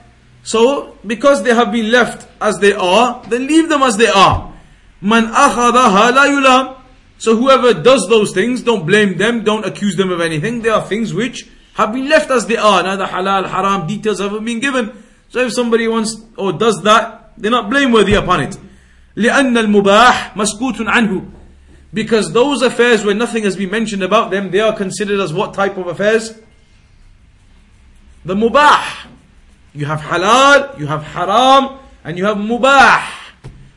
So, 0.44 0.96
because 1.08 1.42
they 1.42 1.56
have 1.56 1.72
been 1.72 1.90
left 1.90 2.28
as 2.40 2.60
they 2.60 2.74
are, 2.74 3.24
then 3.30 3.48
leave 3.48 3.68
them 3.68 3.82
as 3.82 3.98
they 3.98 4.08
are. 4.08 4.54
من 5.02 5.32
أخذها 5.32 6.12
لا 6.12 6.26
يلام 6.26 6.76
So 7.18 7.36
whoever 7.36 7.74
does 7.74 8.06
those 8.10 8.34
things, 8.34 8.62
don't 8.62 8.86
blame 8.86 9.18
them, 9.18 9.44
don't 9.44 9.66
accuse 9.66 9.96
them 9.96 10.12
of 10.12 10.22
anything. 10.22 10.62
They 10.62 10.70
are 10.70 10.86
things 10.86 11.14
which 11.14 11.48
have 11.76 11.94
been 11.94 12.10
left 12.10 12.30
as 12.30 12.46
they 12.46 12.58
are. 12.58 12.84
Neither 12.84 13.06
halal, 13.06 13.48
haram, 13.48 13.88
details 13.88 14.20
haven't 14.20 14.44
been 14.44 14.60
given. 14.60 14.92
So 15.30 15.40
if 15.40 15.54
somebody 15.54 15.88
wants 15.88 16.22
or 16.38 16.54
does 16.54 16.82
that, 16.84 17.29
they're 17.40 17.52
not 17.52 17.70
blameworthy 17.70 18.14
upon 18.14 18.42
it. 18.42 18.58
لأن 19.16 19.58
المباح 19.58 20.38
مسكوت 20.38 20.82
عنه 20.82 21.36
because 21.96 22.34
those 22.34 22.62
affairs 22.62 23.06
where 23.06 23.16
nothing 23.16 23.46
has 23.46 23.56
been 23.56 23.72
mentioned 23.72 24.04
about 24.04 24.30
them, 24.30 24.52
they 24.52 24.60
are 24.60 24.76
considered 24.76 25.22
as 25.22 25.34
what 25.34 25.54
type 25.54 25.78
of 25.78 25.88
affairs? 25.88 26.38
The 28.26 28.36
mubah. 28.36 29.08
You 29.74 29.86
have 29.86 30.02
halal, 30.02 30.78
you 30.78 30.88
have 30.88 31.04
haram, 31.04 31.80
and 32.04 32.18
you 32.18 32.26
have 32.26 32.36
mubah. 32.36 33.02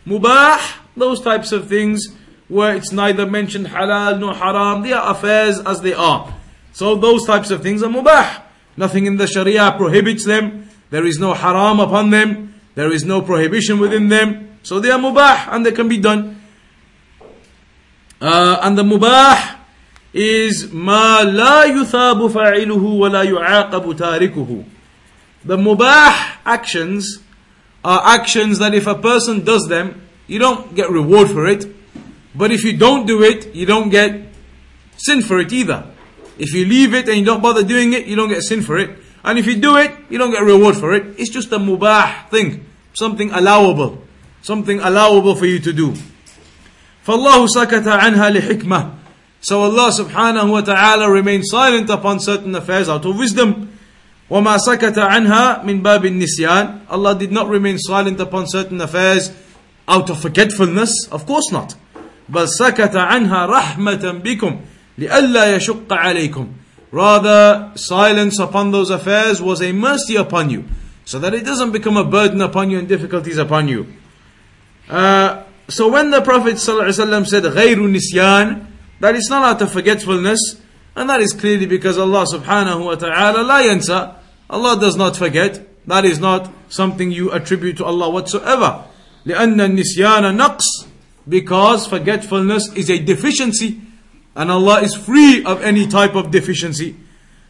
Mubah, 0.04 0.60
those 0.96 1.20
types 1.20 1.52
of 1.52 1.68
things 1.68 2.08
where 2.48 2.74
it's 2.74 2.90
neither 2.90 3.24
mentioned 3.24 3.66
halal 3.66 4.18
nor 4.18 4.34
haram, 4.34 4.82
they 4.82 4.92
are 4.92 5.12
affairs 5.12 5.60
as 5.60 5.80
they 5.82 5.92
are. 5.92 6.34
So 6.72 6.96
those 6.96 7.24
types 7.24 7.52
of 7.52 7.62
things 7.62 7.84
are 7.84 7.88
mubah. 7.88 8.42
Nothing 8.76 9.06
in 9.06 9.16
the 9.16 9.28
sharia 9.28 9.74
prohibits 9.76 10.24
them. 10.24 10.68
There 10.90 11.06
is 11.06 11.20
no 11.20 11.34
haram 11.34 11.78
upon 11.78 12.10
them. 12.10 12.51
there 12.75 12.91
is 12.91 13.03
no 13.03 13.21
prohibition 13.21 13.79
within 13.79 14.09
them. 14.09 14.57
So 14.63 14.79
they 14.79 14.89
are 14.89 14.99
mubah 14.99 15.53
and 15.53 15.65
they 15.65 15.71
can 15.71 15.87
be 15.87 15.97
done. 15.97 16.41
Uh, 18.19 18.59
and 18.61 18.77
the 18.77 18.83
mubah 18.83 19.57
is 20.13 20.71
ma 20.71 21.21
la 21.25 21.63
yuthabu 21.65 22.31
fa'iluhu 22.31 22.99
wa 22.99 23.07
la 23.07 23.21
yu'aqabu 23.23 23.93
tarikuhu. 23.93 24.65
The 25.43 25.57
mubah 25.57 26.37
actions 26.45 27.19
are 27.83 28.01
actions 28.05 28.59
that 28.59 28.73
if 28.73 28.87
a 28.87 28.95
person 28.95 29.43
does 29.43 29.67
them, 29.67 30.01
you 30.27 30.39
don't 30.39 30.73
get 30.73 30.89
reward 30.89 31.29
for 31.29 31.47
it. 31.47 31.65
But 32.33 32.51
if 32.51 32.63
you 32.63 32.77
don't 32.77 33.05
do 33.05 33.21
it, 33.23 33.53
you 33.53 33.65
don't 33.65 33.89
get 33.89 34.29
sin 34.97 35.21
for 35.21 35.39
it 35.39 35.51
either. 35.51 35.85
If 36.37 36.53
you 36.53 36.65
leave 36.65 36.93
it 36.93 37.07
and 37.07 37.17
you 37.17 37.25
don't 37.25 37.41
bother 37.41 37.63
doing 37.63 37.93
it, 37.93 38.07
you 38.07 38.15
don't 38.15 38.29
get 38.29 38.41
sin 38.41 38.61
for 38.61 38.77
it. 38.77 38.97
And 39.24 39.38
if 39.38 39.46
you 39.46 39.56
do 39.56 39.76
it, 39.76 39.92
you 40.08 40.18
don't 40.18 40.30
get 40.30 40.42
reward 40.42 40.76
for 40.76 40.94
it. 40.94 41.18
It's 41.18 41.30
just 41.30 41.52
a 41.52 41.58
mubah 41.58 42.30
thing. 42.30 42.64
Something 42.94 43.30
allowable. 43.30 44.02
Something 44.42 44.80
allowable 44.80 45.34
for 45.34 45.46
you 45.46 45.58
to 45.58 45.72
do. 45.72 45.94
فالله 47.06 47.46
سكت 47.46 47.86
عنها 47.88 48.30
لحكمة. 48.30 48.90
So 49.40 49.62
Allah 49.62 49.90
subhanahu 49.90 50.50
wa 50.50 50.60
ta'ala 50.60 51.10
remained 51.10 51.44
silent 51.46 51.88
upon 51.90 52.20
certain 52.20 52.54
affairs 52.54 52.88
out 52.88 53.04
of 53.04 53.16
wisdom. 53.16 53.70
وما 54.30 54.58
سكت 54.58 54.98
عنها 54.98 55.64
من 55.64 55.82
باب 55.82 56.04
النسيان. 56.04 56.80
Allah 56.90 57.14
did 57.14 57.32
not 57.32 57.48
remain 57.48 57.78
silent 57.78 58.20
upon 58.20 58.46
certain 58.46 58.80
affairs 58.80 59.30
out 59.86 60.10
of 60.10 60.20
forgetfulness. 60.20 60.92
Of 61.10 61.26
course 61.26 61.50
not. 61.50 61.76
بل 62.28 62.48
سكت 62.48 62.96
عنها 62.96 63.46
رحمة 63.46 64.22
بكم 64.22 64.60
لئلا 64.98 65.56
يشق 65.56 65.92
عليكم. 65.92 66.46
Rather, 66.92 67.70
silence 67.74 68.38
upon 68.38 68.70
those 68.70 68.90
affairs 68.90 69.42
was 69.42 69.60
a 69.60 69.72
mercy 69.72 70.16
upon 70.16 70.48
you, 70.50 70.64
so 71.04 71.18
that 71.18 71.34
it 71.34 71.44
doesn't 71.44 71.72
become 71.72 71.96
a 71.96 72.04
burden 72.04 72.40
upon 72.40 72.70
you 72.70 72.78
and 72.78 72.88
difficulties 72.88 73.36
upon 73.36 73.68
you. 73.68 73.86
Uh, 74.88 75.42
so 75.68 75.88
when 75.88 76.10
the 76.10 76.22
Prophet 76.22 76.54
ﷺ 76.54 77.26
said 77.26 77.42
غير 77.44 77.76
nisyan, 77.76 78.66
that 79.00 79.14
is 79.14 79.28
not 79.28 79.44
out 79.44 79.62
of 79.62 79.70
forgetfulness, 79.70 80.60
and 80.96 81.10
that 81.10 81.20
is 81.20 81.32
clearly 81.32 81.66
because 81.66 81.98
Allah 81.98 82.24
subhanahu 82.24 82.86
wa 82.86 82.94
ta'ala 82.94 83.42
la 83.42 83.60
yansa. 83.60 84.14
Allah 84.50 84.80
does 84.80 84.96
not 84.96 85.16
forget. 85.16 85.64
That 85.86 86.04
is 86.04 86.18
not 86.18 86.50
something 86.68 87.12
you 87.12 87.30
attribute 87.32 87.76
to 87.78 87.84
Allah 87.84 88.08
whatsoever. 88.10 88.84
لأن 89.26 89.60
النسيان 89.60 90.36
نقص 90.36 90.86
because 91.28 91.86
forgetfulness 91.86 92.72
is 92.74 92.88
a 92.90 92.98
deficiency 92.98 93.80
and 94.36 94.50
Allah 94.50 94.82
is 94.82 94.94
free 94.94 95.44
of 95.44 95.62
any 95.62 95.86
type 95.86 96.14
of 96.14 96.30
deficiency. 96.30 96.94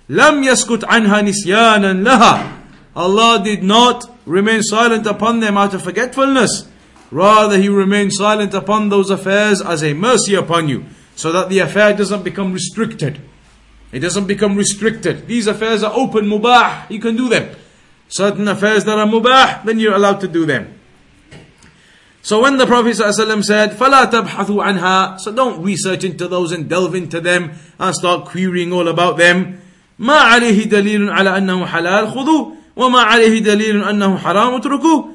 لم 0.08 0.42
يسكت 0.44 0.84
عنها 0.84 1.22
نسيانا 1.22 2.02
لها. 2.02 2.52
Allah 2.96 3.42
did 3.44 3.62
not 3.62 4.10
remain 4.26 4.62
silent 4.62 5.06
upon 5.06 5.40
them 5.40 5.56
out 5.56 5.74
of 5.74 5.82
forgetfulness. 5.82 6.66
Rather, 7.10 7.58
He 7.58 7.68
remained 7.68 8.12
silent 8.12 8.54
upon 8.54 8.88
those 8.88 9.10
affairs 9.10 9.60
as 9.60 9.82
a 9.82 9.94
mercy 9.94 10.34
upon 10.34 10.68
you, 10.68 10.84
so 11.14 11.30
that 11.32 11.48
the 11.48 11.58
affair 11.58 11.94
doesn't 11.94 12.24
become 12.24 12.52
restricted. 12.52 13.20
It 13.92 14.00
doesn't 14.00 14.26
become 14.26 14.56
restricted. 14.56 15.26
These 15.26 15.46
affairs 15.46 15.82
are 15.82 15.92
open, 15.94 16.26
mubah, 16.26 16.90
you 16.90 17.00
can 17.00 17.16
do 17.16 17.28
them. 17.28 17.54
Certain 18.08 18.48
affairs 18.48 18.84
that 18.84 18.98
are 18.98 19.06
mubah, 19.06 19.64
then 19.64 19.78
you're 19.78 19.94
allowed 19.94 20.20
to 20.20 20.28
do 20.28 20.44
them. 20.44 20.78
So 22.22 22.42
when 22.42 22.58
the 22.58 22.66
Prophet 22.66 22.96
ﷺ 22.96 23.44
said, 23.44 23.70
فَلَا 23.70 24.10
تَبْحَثُوا 24.10 24.78
عَنْهَا 24.78 25.20
So 25.20 25.32
don't 25.32 25.62
research 25.62 26.04
into 26.04 26.28
those 26.28 26.52
and 26.52 26.68
delve 26.68 26.94
into 26.94 27.20
them 27.20 27.52
and 27.78 27.94
start 27.94 28.26
querying 28.26 28.72
all 28.72 28.88
about 28.88 29.16
them. 29.16 29.62
ما 29.98 30.18
عليه 30.18 30.68
دليل 30.68 31.10
على 31.10 31.38
أنه 31.38 31.66
حلال 31.66 32.08
خذوه 32.08 32.54
وما 32.76 33.00
عليه 33.00 33.42
دليل 33.42 33.84
أنه 33.84 34.18
حرام 34.18 34.54
اتركوه 34.54 35.14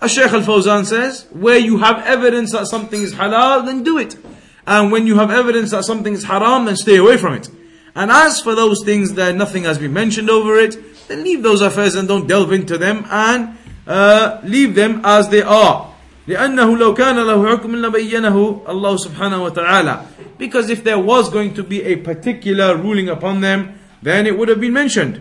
Al-Shaykh 0.00 0.32
Al-Fawzan 0.32 0.86
says, 0.86 1.26
where 1.32 1.58
you 1.58 1.78
have 1.78 2.06
evidence 2.06 2.52
that 2.52 2.68
something 2.68 3.02
is 3.02 3.14
halal, 3.14 3.66
then 3.66 3.82
do 3.82 3.98
it. 3.98 4.16
And 4.64 4.92
when 4.92 5.08
you 5.08 5.16
have 5.16 5.30
evidence 5.32 5.72
that 5.72 5.84
something 5.84 6.12
is 6.12 6.22
haram, 6.22 6.66
then 6.66 6.76
stay 6.76 6.96
away 6.96 7.16
from 7.16 7.34
it. 7.34 7.48
And 7.96 8.12
as 8.12 8.40
for 8.40 8.54
those 8.54 8.84
things 8.84 9.14
that 9.14 9.34
nothing 9.34 9.64
has 9.64 9.76
been 9.78 9.92
mentioned 9.92 10.30
over 10.30 10.56
it, 10.56 10.76
then 11.08 11.24
leave 11.24 11.42
those 11.42 11.62
affairs 11.62 11.96
and 11.96 12.06
don't 12.06 12.28
delve 12.28 12.52
into 12.52 12.78
them 12.78 13.04
and 13.10 13.58
uh, 13.86 14.40
leave 14.44 14.74
them 14.74 15.00
as 15.04 15.28
they 15.28 15.42
are. 15.42 15.88
لأنه 16.28 16.78
لو 16.78 16.94
كان 16.94 17.16
له 17.16 17.56
حكم 17.56 17.76
لبينه 17.76 18.62
الله 18.68 18.96
سبحانه 18.96 19.42
وتعالى 19.42 20.00
because 20.38 20.68
if 20.68 20.84
there 20.84 20.98
was 20.98 21.30
going 21.30 21.54
to 21.54 21.62
be 21.62 21.82
a 21.82 21.96
particular 21.96 22.76
ruling 22.76 23.08
upon 23.08 23.40
them 23.40 23.78
then 24.02 24.26
it 24.26 24.38
would 24.38 24.48
have 24.48 24.60
been 24.60 24.74
mentioned 24.74 25.20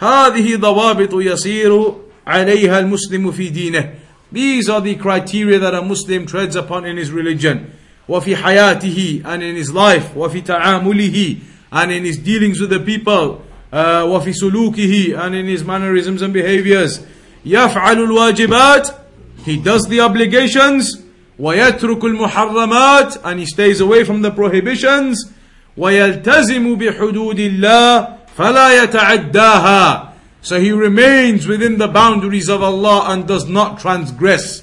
هذه 0.00 0.56
ضوابط 0.56 1.12
يسير 1.12 1.94
عليها 2.26 2.78
المسلم 2.78 3.30
في 3.32 3.48
دينه 3.48 3.90
these 4.32 4.68
are 4.70 4.80
the 4.80 4.94
criteria 4.94 5.58
that 5.58 5.74
a 5.74 5.82
Muslim 5.82 6.26
treads 6.26 6.56
upon 6.56 6.86
in 6.86 6.96
his 6.96 7.10
religion 7.10 7.70
وفي 8.08 8.36
حياته 8.36 9.22
and 9.26 9.42
in 9.42 9.56
his 9.56 9.74
life 9.74 10.16
وفي 10.16 10.40
تعامله 10.40 11.36
and 11.72 11.92
in 11.92 12.04
his 12.04 12.16
dealings 12.16 12.60
with 12.60 12.70
the 12.70 12.80
people 12.80 13.42
uh, 13.72 14.04
وفي 14.06 14.32
سلوكه 14.32 15.18
and 15.18 15.34
in 15.34 15.46
his 15.46 15.62
mannerisms 15.64 16.22
and 16.22 16.32
behaviors 16.32 17.00
يفعل 17.46 17.98
الواجبات 18.02 18.88
he 19.46 19.56
does 19.56 19.86
the 19.88 20.00
obligations 20.00 20.98
ويترك 21.38 22.04
المحرمات 22.04 23.24
and 23.24 23.38
he 23.38 23.46
stays 23.46 23.80
away 23.80 24.04
from 24.04 24.22
the 24.22 24.30
prohibitions 24.30 25.28
ويلتزم 25.76 26.74
بحدود 26.74 27.38
الله 27.38 28.08
فلا 28.38 28.82
يتعداها 28.82 30.12
So 30.42 30.60
he 30.60 30.70
remains 30.70 31.46
within 31.48 31.76
the 31.78 31.88
boundaries 31.88 32.48
of 32.48 32.62
Allah 32.62 33.06
and 33.08 33.26
does 33.26 33.48
not 33.48 33.80
transgress. 33.80 34.62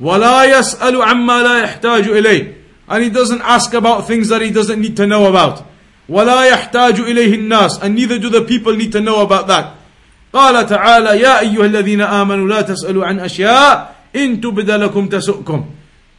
ولا 0.00 0.44
يسأل 0.44 1.02
عما 1.02 1.42
لا 1.42 1.62
يحتاج 1.62 2.08
إليه 2.08 2.54
and 2.88 3.02
he 3.02 3.08
doesn't 3.08 3.40
ask 3.40 3.72
about 3.72 4.06
things 4.06 4.28
that 4.28 4.42
he 4.42 4.50
doesn't 4.50 4.80
need 4.80 4.96
to 4.96 5.06
know 5.06 5.26
about. 5.26 5.64
ولا 6.08 6.44
يحتاج 6.44 7.00
إليه 7.00 7.34
الناس 7.34 7.80
and 7.80 7.94
neither 7.94 8.18
do 8.18 8.28
the 8.28 8.42
people 8.42 8.76
need 8.76 8.92
to 8.92 9.00
know 9.00 9.22
about 9.22 9.46
that. 9.46 9.76
قال 10.33 10.65
تعالى 10.65 11.19
يا 11.21 11.39
أيها 11.39 11.65
الذين 11.65 12.01
آمنوا 12.01 12.47
لا 12.47 12.61
تسألوا 12.61 13.05
عن 13.05 13.19
أشياء 13.19 13.95
إن 14.15 14.41
تبد 14.41 14.71
لكم 14.71 15.07
تسؤكم 15.07 15.65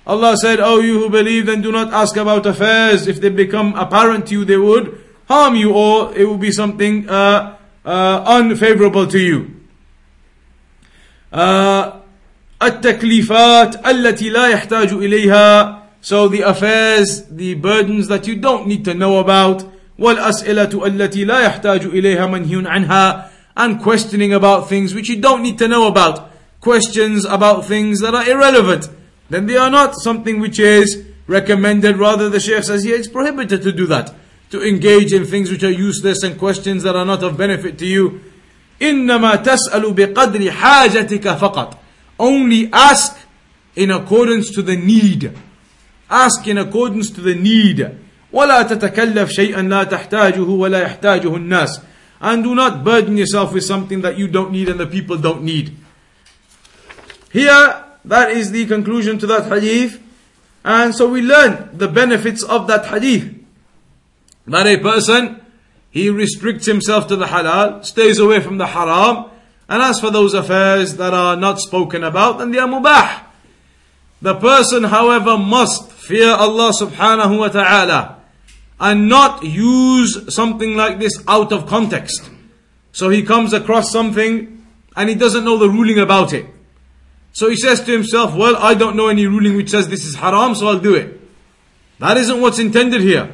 Allah 0.06 0.36
said, 0.36 0.58
Oh, 0.60 0.80
you 0.80 0.98
who 0.98 1.10
believe, 1.10 1.46
then 1.46 1.62
do 1.62 1.70
not 1.70 1.92
ask 1.92 2.16
about 2.16 2.44
affairs. 2.44 3.06
If 3.06 3.20
they 3.20 3.28
become 3.28 3.74
apparent 3.76 4.26
to 4.28 4.34
you, 4.34 4.44
they 4.44 4.56
would 4.56 4.98
harm 5.28 5.54
you, 5.54 5.72
or 5.72 6.16
it 6.16 6.24
will 6.24 6.38
be 6.38 6.50
something 6.50 7.08
uh, 7.08 7.56
uh, 7.84 8.24
unfavorable 8.26 9.06
to 9.06 9.18
you. 9.18 9.60
Uh, 11.32 11.92
التكليفات 12.62 13.86
التي 13.86 14.30
لا 14.30 14.48
يحتاج 14.48 14.92
إليها 14.92 15.80
So 16.02 16.28
the 16.28 16.40
affairs, 16.40 17.24
the 17.30 17.54
burdens 17.54 18.08
that 18.08 18.26
you 18.26 18.36
don't 18.36 18.66
need 18.66 18.84
to 18.86 18.94
know 18.94 19.18
about 19.18 19.64
والأسئلة 19.98 20.86
التي 20.86 21.24
لا 21.24 21.40
يحتاج 21.40 21.84
إليها 21.84 22.26
منهي 22.26 22.68
عنها 22.68 23.29
and 23.59 23.81
questioning 23.81 24.33
about 24.33 24.69
things 24.69 24.93
which 24.93 25.09
you 25.09 25.21
don't 25.21 25.41
need 25.41 25.57
to 25.59 25.67
know 25.67 25.87
about. 25.87 26.31
Questions 26.61 27.25
about 27.25 27.65
things 27.65 28.01
that 28.01 28.13
are 28.15 28.27
irrelevant. 28.27 28.89
Then 29.29 29.45
they 29.45 29.57
are 29.57 29.69
not 29.69 29.95
something 29.95 30.39
which 30.39 30.59
is 30.59 31.05
recommended. 31.27 31.97
Rather, 31.97 32.29
the 32.29 32.39
Shaykh 32.39 32.63
says 32.63 32.83
here 32.83 32.95
it's 32.95 33.07
prohibited 33.07 33.61
to 33.63 33.71
do 33.71 33.85
that. 33.87 34.13
To 34.51 34.61
engage 34.67 35.13
in 35.13 35.25
things 35.25 35.49
which 35.49 35.63
are 35.63 35.71
useless 35.71 36.23
and 36.23 36.37
questions 36.37 36.83
that 36.83 36.95
are 36.95 37.05
not 37.05 37.23
of 37.23 37.37
benefit 37.37 37.77
to 37.79 37.85
you. 37.85 38.21
إنما 38.81 39.35
تسأل 39.43 39.93
بقدر 39.93 40.51
حاجتك 40.51 41.37
فقط. 41.37 41.77
Only 42.19 42.69
ask 42.71 43.17
in 43.75 43.91
accordance 43.91 44.51
to 44.51 44.61
the 44.61 44.75
need. 44.75 45.33
Ask 46.09 46.47
in 46.47 46.57
accordance 46.57 47.09
to 47.11 47.21
the 47.21 47.35
need. 47.35 47.97
ولا 48.33 48.61
تتكلف 48.63 49.29
شيئا 49.29 49.61
لا 49.61 49.83
تحتاجه 49.83 50.41
ولا 50.41 50.81
يحتاجه 50.81 51.35
الناس. 51.35 51.79
And 52.20 52.44
do 52.44 52.54
not 52.54 52.84
burden 52.84 53.16
yourself 53.16 53.52
with 53.54 53.64
something 53.64 54.02
that 54.02 54.18
you 54.18 54.28
don't 54.28 54.52
need 54.52 54.68
and 54.68 54.78
the 54.78 54.86
people 54.86 55.16
don't 55.16 55.42
need. 55.42 55.76
Here, 57.32 57.84
that 58.04 58.30
is 58.30 58.50
the 58.50 58.66
conclusion 58.66 59.18
to 59.18 59.26
that 59.28 59.46
hadith. 59.50 60.02
And 60.64 60.94
so 60.94 61.08
we 61.08 61.22
learn 61.22 61.70
the 61.72 61.88
benefits 61.88 62.42
of 62.42 62.66
that 62.66 62.86
hadith. 62.86 63.34
That 64.46 64.66
a 64.66 64.78
person, 64.78 65.40
he 65.90 66.10
restricts 66.10 66.66
himself 66.66 67.06
to 67.08 67.16
the 67.16 67.26
halal, 67.26 67.84
stays 67.84 68.18
away 68.18 68.40
from 68.40 68.58
the 68.58 68.66
haram, 68.66 69.30
and 69.68 69.82
as 69.82 70.00
for 70.00 70.10
those 70.10 70.34
affairs 70.34 70.96
that 70.96 71.14
are 71.14 71.36
not 71.36 71.60
spoken 71.60 72.02
about, 72.02 72.38
then 72.38 72.50
they 72.50 72.58
are 72.58 72.68
mubah. 72.68 73.22
The 74.20 74.34
person, 74.34 74.84
however, 74.84 75.38
must 75.38 75.90
fear 75.92 76.30
Allah 76.30 76.72
subhanahu 76.78 77.38
wa 77.38 77.48
ta'ala 77.48 78.19
and 78.80 79.08
not 79.08 79.44
use 79.44 80.34
something 80.34 80.74
like 80.74 80.98
this 80.98 81.22
out 81.28 81.52
of 81.52 81.66
context. 81.66 82.30
So 82.92 83.10
he 83.10 83.22
comes 83.22 83.52
across 83.52 83.92
something 83.92 84.66
and 84.96 85.08
he 85.08 85.14
doesn't 85.14 85.44
know 85.44 85.58
the 85.58 85.68
ruling 85.68 85.98
about 85.98 86.32
it. 86.32 86.46
So 87.32 87.48
he 87.48 87.56
says 87.56 87.84
to 87.84 87.92
himself, 87.92 88.34
Well, 88.34 88.56
I 88.56 88.74
don't 88.74 88.96
know 88.96 89.08
any 89.08 89.26
ruling 89.26 89.56
which 89.56 89.70
says 89.70 89.88
this 89.88 90.04
is 90.04 90.16
haram, 90.16 90.54
so 90.54 90.66
I'll 90.66 90.80
do 90.80 90.94
it. 90.94 91.20
That 91.98 92.16
isn't 92.16 92.40
what's 92.40 92.58
intended 92.58 93.02
here. 93.02 93.30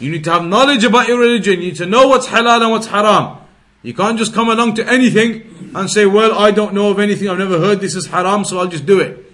You 0.00 0.10
need 0.10 0.24
to 0.24 0.32
have 0.32 0.44
knowledge 0.44 0.84
about 0.84 1.06
your 1.06 1.20
religion. 1.20 1.60
You 1.60 1.68
need 1.68 1.76
to 1.76 1.86
know 1.86 2.08
what's 2.08 2.26
halal 2.26 2.60
and 2.60 2.72
what's 2.72 2.88
haram. 2.88 3.38
You 3.82 3.94
can't 3.94 4.18
just 4.18 4.34
come 4.34 4.48
along 4.48 4.74
to 4.74 4.88
anything 4.88 5.72
and 5.74 5.88
say, 5.88 6.06
Well, 6.06 6.36
I 6.36 6.50
don't 6.50 6.74
know 6.74 6.90
of 6.90 6.98
anything, 6.98 7.28
I've 7.28 7.38
never 7.38 7.58
heard 7.58 7.80
this 7.80 7.94
is 7.94 8.06
haram, 8.06 8.44
so 8.44 8.58
I'll 8.58 8.68
just 8.68 8.84
do 8.84 8.98
it. 8.98 9.32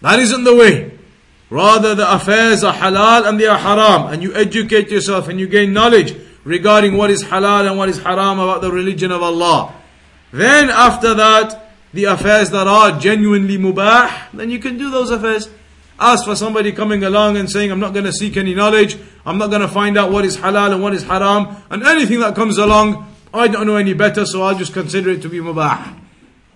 That 0.00 0.18
isn't 0.18 0.44
the 0.44 0.54
way. 0.54 0.93
Rather, 1.50 1.94
the 1.94 2.14
affairs 2.14 2.64
are 2.64 2.72
halal 2.72 3.28
and 3.28 3.38
they 3.38 3.46
are 3.46 3.58
haram, 3.58 4.12
and 4.12 4.22
you 4.22 4.34
educate 4.34 4.90
yourself 4.90 5.28
and 5.28 5.38
you 5.38 5.46
gain 5.46 5.72
knowledge 5.72 6.16
regarding 6.44 6.96
what 6.96 7.10
is 7.10 7.22
halal 7.24 7.68
and 7.68 7.78
what 7.78 7.88
is 7.88 8.02
haram 8.02 8.38
about 8.38 8.60
the 8.60 8.70
religion 8.70 9.12
of 9.12 9.22
Allah. 9.22 9.74
Then, 10.32 10.70
after 10.70 11.14
that, 11.14 11.72
the 11.92 12.04
affairs 12.04 12.50
that 12.50 12.66
are 12.66 12.98
genuinely 12.98 13.56
mubah, 13.56 14.32
then 14.32 14.50
you 14.50 14.58
can 14.58 14.76
do 14.76 14.90
those 14.90 15.10
affairs. 15.10 15.48
As 15.98 16.24
for 16.24 16.34
somebody 16.34 16.72
coming 16.72 17.04
along 17.04 17.36
and 17.36 17.48
saying, 17.48 17.70
I'm 17.70 17.78
not 17.78 17.92
going 17.92 18.04
to 18.04 18.12
seek 18.12 18.36
any 18.36 18.52
knowledge, 18.52 18.98
I'm 19.24 19.38
not 19.38 19.50
going 19.50 19.62
to 19.62 19.68
find 19.68 19.96
out 19.96 20.10
what 20.10 20.24
is 20.24 20.36
halal 20.36 20.72
and 20.72 20.82
what 20.82 20.92
is 20.92 21.04
haram, 21.04 21.56
and 21.70 21.84
anything 21.84 22.20
that 22.20 22.34
comes 22.34 22.58
along, 22.58 23.14
I 23.32 23.46
don't 23.48 23.66
know 23.66 23.76
any 23.76 23.94
better, 23.94 24.26
so 24.26 24.42
I'll 24.42 24.58
just 24.58 24.72
consider 24.72 25.10
it 25.10 25.22
to 25.22 25.28
be 25.28 25.38
mubah. 25.38 26.00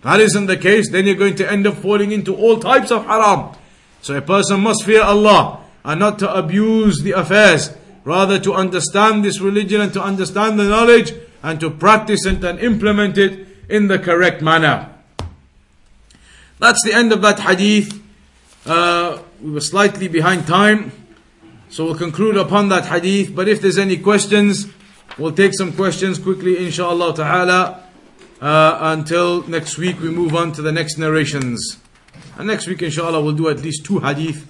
That 0.02 0.20
isn't 0.20 0.46
the 0.46 0.56
case, 0.56 0.90
then 0.90 1.06
you're 1.06 1.14
going 1.14 1.36
to 1.36 1.50
end 1.50 1.66
up 1.66 1.76
falling 1.76 2.10
into 2.10 2.34
all 2.34 2.58
types 2.58 2.90
of 2.90 3.04
haram. 3.06 3.54
So 4.02 4.16
a 4.16 4.22
person 4.22 4.60
must 4.60 4.84
fear 4.84 5.02
Allah 5.02 5.60
and 5.84 6.00
not 6.00 6.18
to 6.20 6.34
abuse 6.34 7.02
the 7.02 7.12
affairs, 7.12 7.70
rather 8.04 8.38
to 8.40 8.54
understand 8.54 9.24
this 9.24 9.40
religion 9.40 9.80
and 9.80 9.92
to 9.92 10.02
understand 10.02 10.58
the 10.58 10.64
knowledge 10.64 11.12
and 11.42 11.60
to 11.60 11.70
practice 11.70 12.26
it 12.26 12.42
and 12.44 12.58
implement 12.60 13.18
it 13.18 13.46
in 13.68 13.88
the 13.88 13.98
correct 13.98 14.42
manner. 14.42 14.90
That's 16.58 16.82
the 16.84 16.92
end 16.92 17.12
of 17.12 17.22
that 17.22 17.40
hadith. 17.40 18.02
Uh, 18.66 19.18
we 19.40 19.52
were 19.52 19.60
slightly 19.60 20.08
behind 20.08 20.46
time, 20.46 20.92
so 21.70 21.84
we'll 21.84 21.94
conclude 21.94 22.36
upon 22.36 22.68
that 22.70 22.86
hadith. 22.86 23.34
But 23.34 23.48
if 23.48 23.60
there's 23.60 23.78
any 23.78 23.96
questions, 23.96 24.66
we'll 25.16 25.32
take 25.32 25.54
some 25.54 25.72
questions 25.72 26.18
quickly, 26.18 26.66
inshallah 26.66 27.14
ta'ala, 27.14 27.84
uh, 28.40 28.78
until 28.80 29.46
next 29.48 29.78
week 29.78 30.00
we 30.00 30.10
move 30.10 30.34
on 30.34 30.52
to 30.52 30.62
the 30.62 30.72
next 30.72 30.98
narrations. 30.98 31.78
And 32.36 32.46
next 32.46 32.66
week, 32.66 32.82
inshallah, 32.82 33.20
we'll 33.20 33.34
do 33.34 33.48
at 33.48 33.60
least 33.60 33.84
two 33.84 33.98
hadith 33.98 34.46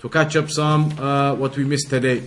to 0.00 0.08
catch 0.08 0.36
up 0.36 0.50
some 0.50 0.98
uh, 0.98 1.34
what 1.34 1.56
we 1.56 1.64
missed 1.64 1.90
today. 1.90 2.22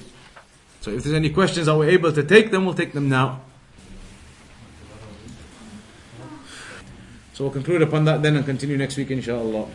So 0.82 0.92
if 0.92 1.04
there's 1.04 1.16
any 1.16 1.30
questions 1.30 1.68
that 1.68 1.78
we're 1.78 1.90
able 1.90 2.12
to 2.12 2.24
take 2.24 2.52
them, 2.52 2.66
we'll 2.66 2.74
take 2.74 2.94
them 2.94 3.08
now. 3.08 3.42
So 7.34 7.46
we'll 7.46 7.54
conclude 7.54 7.82
upon 7.82 8.06
that 8.06 8.22
then 8.22 8.36
and 8.36 8.46
continue 8.46 8.78
next 8.78 8.98
week, 8.98 9.12
inshallah. 9.12 9.68